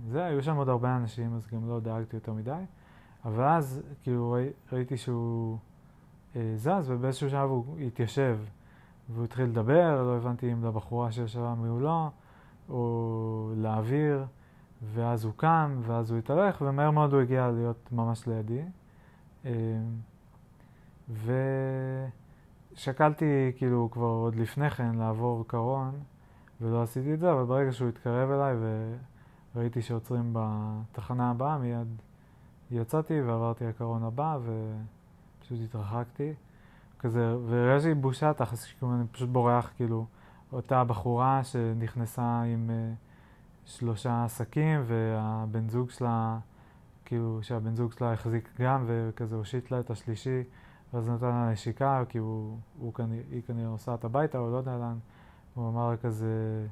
זה, 0.08 0.24
היו 0.24 0.42
שם 0.42 0.56
עוד 0.56 0.68
הרבה 0.68 0.96
אנשים, 0.96 1.36
אז 1.36 1.46
גם 1.52 1.68
לא 1.68 1.80
דאגתי 1.80 2.16
יותר 2.16 2.32
מדי. 2.32 2.62
אבל 3.24 3.44
אז 3.44 3.82
כאילו 4.02 4.32
ראי, 4.32 4.48
ראיתי 4.72 4.96
שהוא 4.96 5.58
זז 6.56 6.90
ובאיזשהו 6.90 7.30
שלב 7.30 7.50
הוא 7.50 7.78
התיישב 7.78 8.38
והוא 9.08 9.24
התחיל 9.24 9.44
לדבר, 9.44 10.02
לא 10.02 10.16
הבנתי 10.16 10.52
אם 10.52 10.64
לבחורה 10.64 11.12
שישבה 11.12 11.54
מולו 11.54 12.10
או 12.68 13.52
לאוויר 13.56 14.24
ואז 14.94 15.24
הוא 15.24 15.32
קם 15.36 15.80
ואז 15.86 16.10
הוא 16.10 16.18
התהלך 16.18 16.62
ומהר 16.66 16.90
מאוד 16.90 17.12
הוא 17.12 17.20
הגיע 17.20 17.50
להיות 17.50 17.92
ממש 17.92 18.26
לידי. 18.26 18.62
אה, 19.44 19.50
ושקלתי 22.74 23.52
כאילו 23.56 23.88
כבר 23.92 24.06
עוד 24.06 24.36
לפני 24.36 24.70
כן 24.70 24.94
לעבור 24.94 25.44
קרון 25.46 25.92
ולא 26.60 26.82
עשיתי 26.82 27.14
את 27.14 27.18
זה, 27.18 27.32
אבל 27.32 27.44
ברגע 27.44 27.72
שהוא 27.72 27.88
התקרב 27.88 28.30
אליי 28.30 28.56
וראיתי 29.54 29.82
שעוצרים 29.82 30.30
בתחנה 30.32 31.30
הבאה 31.30 31.58
מיד 31.58 31.88
יצאתי 32.70 33.20
ועברתי 33.20 33.66
לקרון 33.66 34.02
הבא 34.02 34.38
ופשוט 35.44 35.60
התרחקתי. 35.64 36.32
כזה, 37.04 37.36
ויש 37.46 37.84
לי 37.84 37.94
בושה 37.94 38.32
תכלס, 38.32 38.72
כאילו 38.72 38.94
אני 38.94 39.04
פשוט 39.12 39.28
בורח, 39.28 39.70
כאילו, 39.76 40.06
אותה 40.52 40.84
בחורה 40.84 41.44
שנכנסה 41.44 42.42
עם 42.42 42.70
uh, 42.70 43.68
שלושה 43.70 44.24
עסקים 44.24 44.82
והבן 44.86 45.68
זוג 45.68 45.90
שלה, 45.90 46.38
כאילו, 47.04 47.38
שהבן 47.42 47.74
זוג 47.74 47.92
שלה 47.92 48.12
החזיק 48.12 48.48
גם 48.60 48.84
וכזה 48.86 49.36
הושיט 49.36 49.70
לה 49.70 49.80
את 49.80 49.90
השלישי 49.90 50.42
ואז 50.94 51.10
נתן 51.10 51.26
לה 51.26 51.50
נשיקה, 51.52 52.02
כי 52.08 52.18
הוא, 52.18 52.58
הוא 52.78 52.94
כנראה, 52.94 53.22
היא 53.30 53.42
כנראה 53.46 53.68
נוסעת 53.68 54.04
הביתה 54.04 54.38
או 54.38 54.50
לא 54.50 54.56
יודע 54.56 54.76
לאן, 54.76 54.98
הוא 55.54 55.68
אמר 55.68 55.90
לה 55.90 55.96
כזה 55.96 56.66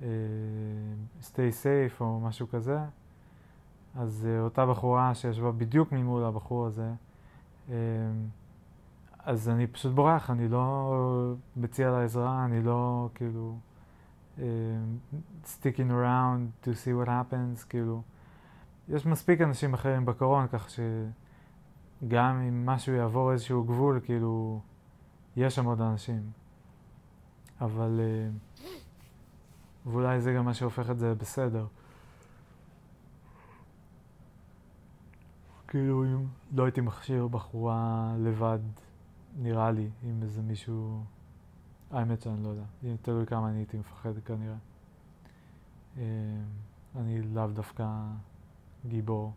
uh, 0.00 0.04
stay 1.22 1.52
safe 1.62 2.00
או 2.00 2.20
משהו 2.20 2.48
כזה. 2.48 2.78
אז 3.94 4.26
uh, 4.28 4.42
אותה 4.44 4.66
בחורה 4.66 5.14
שישבה 5.14 5.52
בדיוק 5.52 5.92
ממול 5.92 6.24
הבחור 6.24 6.66
הזה, 6.66 6.92
אז 9.24 9.48
אני 9.48 9.66
פשוט 9.66 9.92
בורח, 9.92 10.30
אני 10.30 10.48
לא 10.48 11.34
מציע 11.56 11.90
לה 11.90 12.04
עזרה, 12.04 12.44
אני 12.44 12.62
לא 12.62 13.08
כאילו 13.14 13.58
uh, 14.38 14.40
sticking 15.44 15.90
around 15.90 16.66
to 16.66 16.68
see 16.68 17.04
what 17.04 17.08
happens, 17.08 17.66
כאילו, 17.68 18.02
יש 18.88 19.06
מספיק 19.06 19.40
אנשים 19.40 19.74
אחרים 19.74 20.04
בקורונה, 20.04 20.48
כך 20.48 20.68
שגם 20.70 22.40
אם 22.48 22.66
משהו 22.66 22.94
יעבור 22.94 23.32
איזשהו 23.32 23.64
גבול, 23.64 24.00
כאילו, 24.04 24.60
יש 25.36 25.54
שם 25.54 25.64
עוד 25.64 25.80
אנשים. 25.80 26.22
אבל, 27.60 28.00
uh, 28.58 28.62
ואולי 29.86 30.20
זה 30.20 30.32
גם 30.32 30.44
מה 30.44 30.54
שהופך 30.54 30.90
את 30.90 30.98
זה 30.98 31.14
בסדר. 31.14 31.66
כאילו 35.72 36.04
אם 36.04 36.26
לא 36.54 36.64
הייתי 36.64 36.80
מכשיר 36.80 37.28
בחורה 37.28 38.14
לבד, 38.18 38.58
נראה 39.38 39.70
לי, 39.70 39.88
עם 40.02 40.22
איזה 40.22 40.42
מישהו... 40.42 41.04
האמת 41.90 42.22
שאני 42.22 42.42
לא 42.42 42.48
יודע. 42.48 42.96
תלוי 43.02 43.26
כמה 43.26 43.48
אני 43.50 43.58
הייתי 43.58 43.76
מפחד 43.76 44.18
כנראה. 44.24 44.56
אה, 45.98 46.02
אני 46.96 47.22
לאו 47.22 47.46
דווקא 47.46 47.86
גיבור. 48.88 49.32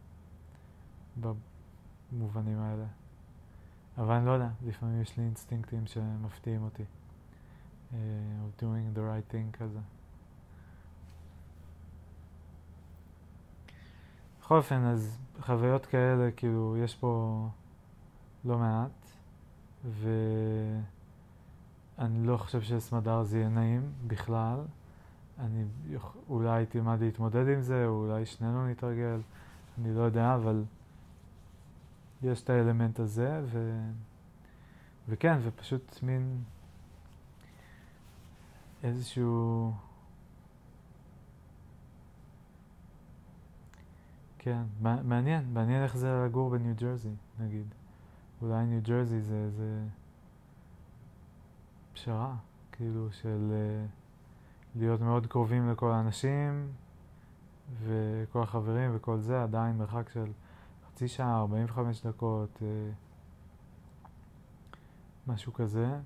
במובנים 1.21 2.59
האלה. 2.59 2.85
אבל 3.97 4.13
אני 4.13 4.25
לא 4.25 4.31
יודע, 4.31 4.49
לפעמים 4.65 5.01
יש 5.01 5.17
לי 5.17 5.23
אינסטינקטים 5.23 5.87
שמפתיעים 5.87 6.63
אותי. 6.63 6.83
Uh, 7.91 7.95
of 7.95 8.61
doing 8.61 8.97
the 8.97 9.01
right 9.01 9.33
thing 9.33 9.57
כזה. 9.57 9.79
בכל 14.45 14.57
אופן, 14.57 14.83
אז 14.83 15.17
חוויות 15.41 15.85
כאלה, 15.85 16.31
כאילו, 16.31 16.77
יש 16.77 16.95
פה 16.95 17.47
לא 18.45 18.57
מעט, 18.57 18.91
ואני 21.99 22.27
לא 22.27 22.37
חושב 22.37 22.61
שסמדר 22.61 23.23
זה 23.23 23.37
יהיה 23.37 23.49
נעים 23.49 23.91
בכלל. 24.07 24.59
אני 25.39 25.65
אולי 26.29 26.65
תלמד 26.65 27.01
להתמודד 27.01 27.47
עם 27.47 27.61
זה, 27.61 27.85
או 27.85 28.05
אולי 28.05 28.25
שנינו 28.25 28.67
נתרגל, 28.67 29.19
אני 29.77 29.95
לא 29.95 30.01
יודע, 30.01 30.35
אבל 30.35 30.63
יש 32.23 32.43
את 32.43 32.49
האלמנט 32.49 32.99
הזה, 32.99 33.41
ו... 33.45 33.81
וכן, 35.09 35.37
ופשוט 35.43 35.99
מין 36.03 36.43
איזשהו... 38.83 39.73
כן, 44.45 44.63
מעניין, 44.81 45.53
מעניין 45.53 45.83
איך 45.83 45.97
זה 45.97 46.23
לגור 46.25 46.49
בניו 46.49 46.75
ג'רזי, 46.75 47.15
נגיד. 47.39 47.65
אולי 48.41 48.65
ניו 48.65 48.81
ג'רזי 48.83 49.21
זה 49.21 49.35
איזה 49.35 49.83
פשרה, 51.93 52.35
כאילו, 52.71 53.11
של 53.11 53.51
uh, 53.51 54.79
להיות 54.79 55.01
מאוד 55.01 55.27
קרובים 55.27 55.69
לכל 55.69 55.91
האנשים 55.91 56.67
וכל 57.83 58.43
החברים 58.43 58.91
וכל 58.93 59.19
זה, 59.19 59.43
עדיין 59.43 59.77
מרחק 59.77 60.09
של 60.09 60.31
חצי 60.87 61.07
שעה, 61.07 61.39
45 61.39 62.05
דקות, 62.05 62.49
uh, 62.61 62.63
משהו 65.27 65.53
כזה, 65.53 65.99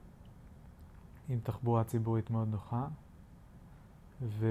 עם 1.30 1.40
תחבורה 1.44 1.84
ציבורית 1.84 2.30
מאוד 2.30 2.48
נוחה. 2.48 2.88
ו... 4.22 4.46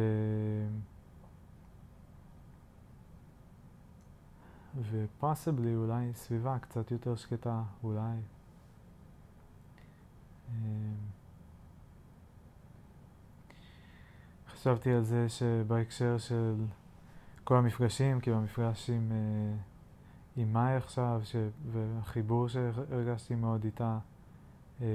ופוסבלי 4.90 5.74
אולי 5.74 6.14
סביבה 6.14 6.58
קצת 6.58 6.90
יותר 6.90 7.16
שקטה, 7.16 7.62
אולי. 7.84 8.16
אמ, 10.48 10.94
חשבתי 14.48 14.92
על 14.92 15.02
זה 15.02 15.28
שבהקשר 15.28 16.18
של 16.18 16.54
כל 17.44 17.56
המפגשים, 17.56 18.20
כאילו 18.20 18.36
המפגש 18.36 18.90
עם, 18.90 19.12
אה, 19.12 19.56
עם 20.36 20.52
מאי 20.52 20.76
עכשיו, 20.76 21.20
ש... 21.24 21.36
והחיבור 21.72 22.48
שהרגשתי 22.48 23.34
מאוד 23.34 23.64
איתה, 23.64 23.98
אמ, 24.80 24.86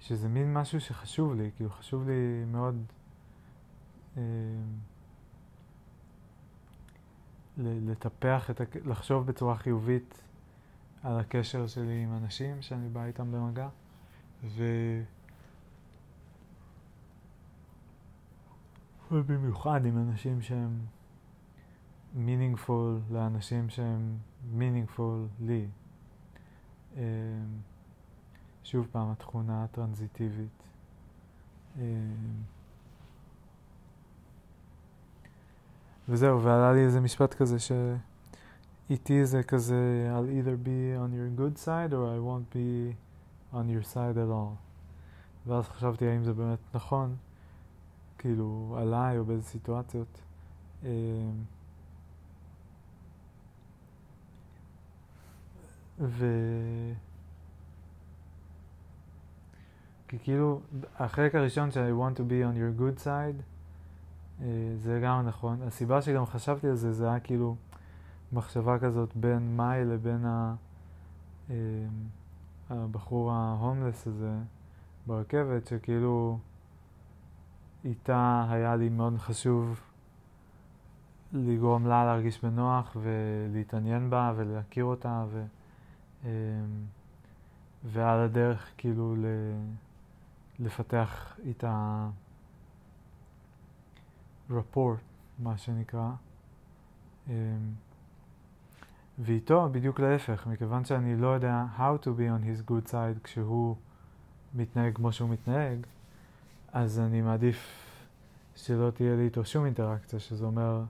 ושזה 0.00 0.28
מין 0.28 0.54
משהו 0.54 0.80
שחשוב 0.80 1.34
לי, 1.34 1.50
כאילו 1.56 1.70
חשוב 1.70 2.08
לי 2.08 2.44
מאוד 2.46 2.76
אמ, 4.16 4.22
לטפח, 7.58 8.50
את, 8.50 8.60
לחשוב 8.84 9.26
בצורה 9.26 9.56
חיובית 9.56 10.22
על 11.02 11.18
הקשר 11.18 11.66
שלי 11.66 12.02
עם 12.02 12.16
אנשים 12.16 12.62
שאני 12.62 12.88
בא 12.88 13.04
איתם 13.04 13.32
במגע, 13.32 13.68
ו... 14.44 14.64
ובמיוחד 19.12 19.86
עם 19.86 19.98
אנשים 19.98 20.42
שהם 20.42 20.78
meaningful 22.14 23.12
לאנשים 23.12 23.70
שהם 23.70 24.18
meaningful 24.58 25.44
לי. 25.44 25.66
אמ, 26.96 27.00
שוב 28.64 28.88
פעם, 28.92 29.10
התכונה 29.10 29.64
הטרנזיטיבית. 29.64 30.62
וזהו, 36.08 36.42
ועלה 36.42 36.72
לי 36.72 36.84
איזה 36.84 37.00
משפט 37.00 37.34
כזה 37.34 37.56
שאיתי 37.58 39.26
זה 39.26 39.42
כזה 39.42 40.10
I'll 40.14 40.46
either 40.46 40.66
be 40.66 40.98
on 40.98 41.10
your 41.14 41.40
good 41.40 41.58
side 41.66 41.92
or 41.92 42.04
I 42.06 42.18
won't 42.18 42.54
be 42.54 42.94
on 43.54 43.68
your 43.68 43.94
side 43.94 44.16
at 44.16 44.30
all. 44.30 44.56
ואז 45.46 45.68
חשבתי 45.68 46.08
האם 46.08 46.24
זה 46.24 46.32
באמת 46.32 46.58
נכון, 46.74 47.16
כאילו 48.18 48.76
עליי 48.78 49.18
או 49.18 49.24
באיזה 49.24 49.42
סיטואציות. 49.42 50.20
אמ, 50.82 50.88
ו... 56.00 56.26
כי 60.08 60.18
כאילו, 60.18 60.60
החלק 60.98 61.34
הראשון 61.34 61.70
של 61.70 61.92
I 61.92 62.00
want 62.00 62.16
to 62.16 62.20
be 62.20 62.22
on 62.22 62.56
your 62.56 62.80
good 62.80 63.04
side, 63.04 63.53
זה 64.76 65.00
גם 65.04 65.26
נכון. 65.26 65.62
הסיבה 65.62 66.02
שגם 66.02 66.26
חשבתי 66.26 66.68
על 66.68 66.74
זה, 66.74 66.92
זה 66.92 67.08
היה 67.08 67.20
כאילו 67.20 67.56
מחשבה 68.32 68.78
כזאת 68.78 69.16
בין 69.16 69.56
מאי 69.56 69.84
לבין 69.84 70.24
ה... 70.24 70.54
אה, 71.50 71.56
הבחור 72.70 73.32
ההומלס 73.32 74.06
הזה 74.06 74.32
ברכבת, 75.06 75.66
שכאילו 75.66 76.38
איתה 77.84 78.46
היה 78.50 78.76
לי 78.76 78.88
מאוד 78.88 79.18
חשוב 79.18 79.80
לגרום 81.32 81.86
לה 81.86 82.04
להרגיש 82.04 82.44
בנוח 82.44 82.96
ולהתעניין 83.02 84.10
בה 84.10 84.32
ולהכיר 84.36 84.84
אותה 84.84 85.24
ו... 85.28 85.44
אה, 86.24 86.30
ועל 87.84 88.20
הדרך 88.20 88.70
כאילו 88.76 89.14
לפתח 90.58 91.36
איתה 91.44 92.06
רפורט, 94.50 95.00
מה 95.38 95.58
שנקרא. 95.58 96.10
אמ, 97.28 97.34
ואיתו 99.18 99.68
בדיוק 99.72 100.00
להפך, 100.00 100.46
מכיוון 100.46 100.84
שאני 100.84 101.16
לא 101.16 101.26
יודע 101.26 101.64
how 101.78 102.04
to 102.04 102.06
be 102.06 102.08
on 102.08 102.44
his 102.44 102.70
good 102.70 102.90
side 102.90 103.20
כשהוא 103.24 103.76
מתנהג 104.54 104.94
כמו 104.94 105.12
שהוא 105.12 105.28
מתנהג, 105.28 105.78
אז 106.72 107.00
אני 107.00 107.22
מעדיף 107.22 107.84
שלא 108.56 108.90
תהיה 108.90 109.16
לי 109.16 109.24
איתו 109.24 109.44
שום 109.44 109.64
אינטראקציה, 109.64 110.18
שזה 110.18 110.44
אומר 110.44 110.82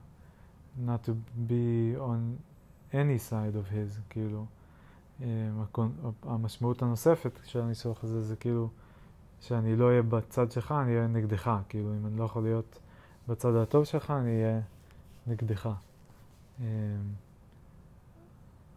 not 0.85 1.07
to 1.07 1.11
be 1.49 1.99
on 1.99 2.45
any 2.91 3.31
side 3.31 3.55
of 3.55 3.71
his, 3.71 4.01
כאילו. 4.09 4.45
אמ, 5.21 5.27
המשמעות 6.23 6.81
הנוספת 6.81 7.39
של 7.43 7.61
הניסוח 7.61 8.03
הזה 8.03 8.21
זה 8.21 8.35
כאילו 8.35 8.69
שאני 9.41 9.75
לא 9.75 9.87
אהיה 9.87 10.01
בצד 10.01 10.51
שלך, 10.51 10.71
אני 10.71 10.95
אהיה 10.95 11.07
נגדך, 11.07 11.51
כאילו 11.69 11.93
אם 11.93 12.07
אני 12.07 12.17
לא 12.17 12.23
יכול 12.23 12.43
להיות 12.43 12.79
בצד 13.27 13.55
הטוב 13.55 13.83
שלך 13.83 14.11
אני 14.11 14.43
אהיה 14.43 14.61
נגדך. 15.27 15.69
אמ, 16.59 16.65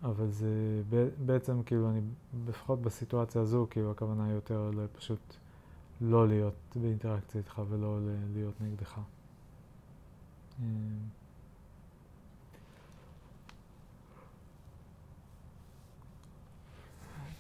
אבל 0.03 0.31
זה 0.31 0.83
בעצם 1.27 1.63
כאילו 1.63 1.91
אני, 1.91 2.01
לפחות 2.49 2.83
בסיטואציה 2.83 3.41
הזו, 3.41 3.67
כאילו 3.71 3.91
הכוונה 3.91 4.25
היא 4.25 4.33
יותר 4.33 4.71
פשוט 4.97 5.35
לא 6.01 6.29
להיות 6.29 6.55
באינטראקציה 6.77 7.39
איתך 7.39 7.63
ולא 7.69 7.99
להיות 8.35 8.55
נגדך. 8.61 9.01
אמ, 10.61 10.65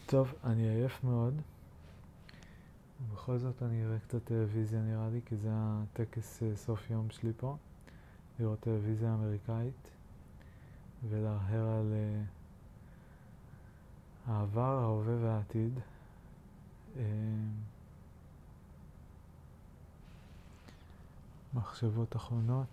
טוב, 0.07 0.35
אני 0.44 0.68
עייף 0.68 1.05
מאוד. 1.05 1.35
ובכל 3.00 3.38
זאת 3.38 3.62
אני 3.62 3.84
אראה 3.84 3.98
קצת 3.98 4.24
טלוויזיה 4.24 4.80
נראה 4.80 5.08
לי, 5.12 5.20
כי 5.26 5.37
זה 5.37 5.49
הטקס 5.53 6.42
אה, 6.42 6.57
סוף 6.57 6.90
יום 6.90 7.11
שלי 7.11 7.32
פה, 7.36 7.57
לראות 8.40 8.61
טלוויזיה 8.61 9.14
אמריקאית 9.14 9.90
ולהרהר 11.09 11.68
על 11.68 11.92
uh, 11.92 12.28
העבר, 14.30 14.78
ההווה 14.78 15.14
והעתיד. 15.22 15.78
Uh, 16.96 16.99
מחשבות 21.55 22.16
אחרונות. 22.16 22.66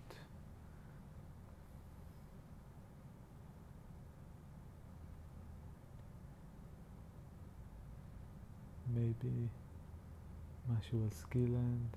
maybe 8.94 9.65
משהו 10.68 11.02
על 11.04 11.10
סקילנד, 11.10 11.96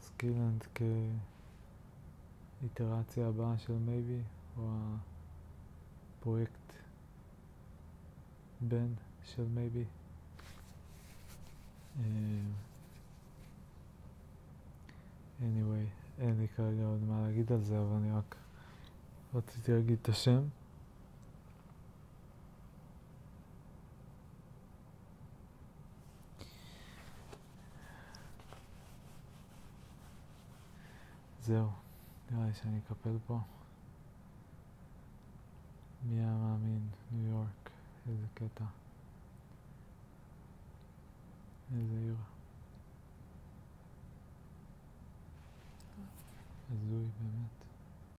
סקילנד 0.00 0.66
כאיטרציה 2.62 3.28
הבאה 3.28 3.58
של 3.58 3.72
Maybe, 3.72 4.22
או 4.58 4.70
הפרויקט 6.18 6.72
בן 8.60 8.92
של 9.24 9.44
Maybe. 9.54 9.84
Uh, 11.98 12.02
anyway, 15.40 15.86
אין 16.18 16.40
לי 16.40 16.48
כרגע 16.48 16.84
עוד 16.84 17.02
מה 17.04 17.22
להגיד 17.26 17.52
על 17.52 17.62
זה, 17.62 17.78
אבל 17.78 17.96
אני 17.96 18.12
רק 18.12 18.36
רציתי 19.34 19.72
להגיד 19.72 19.98
את 20.02 20.08
השם. 20.08 20.42
זהו, 31.50 31.70
נראה 32.30 32.46
לי 32.46 32.54
שאני 32.54 32.78
אקפל 32.78 33.18
פה. 33.26 33.38
מי 36.02 36.18
היה 36.20 36.32
מאמין? 36.32 36.88
ניו 37.10 37.30
יורק, 37.30 37.70
איזה 38.08 38.26
קטע. 38.34 38.64
איזה 41.74 41.94
עיר. 41.94 42.16
הזוי 46.70 47.04
באמת. 47.20 47.59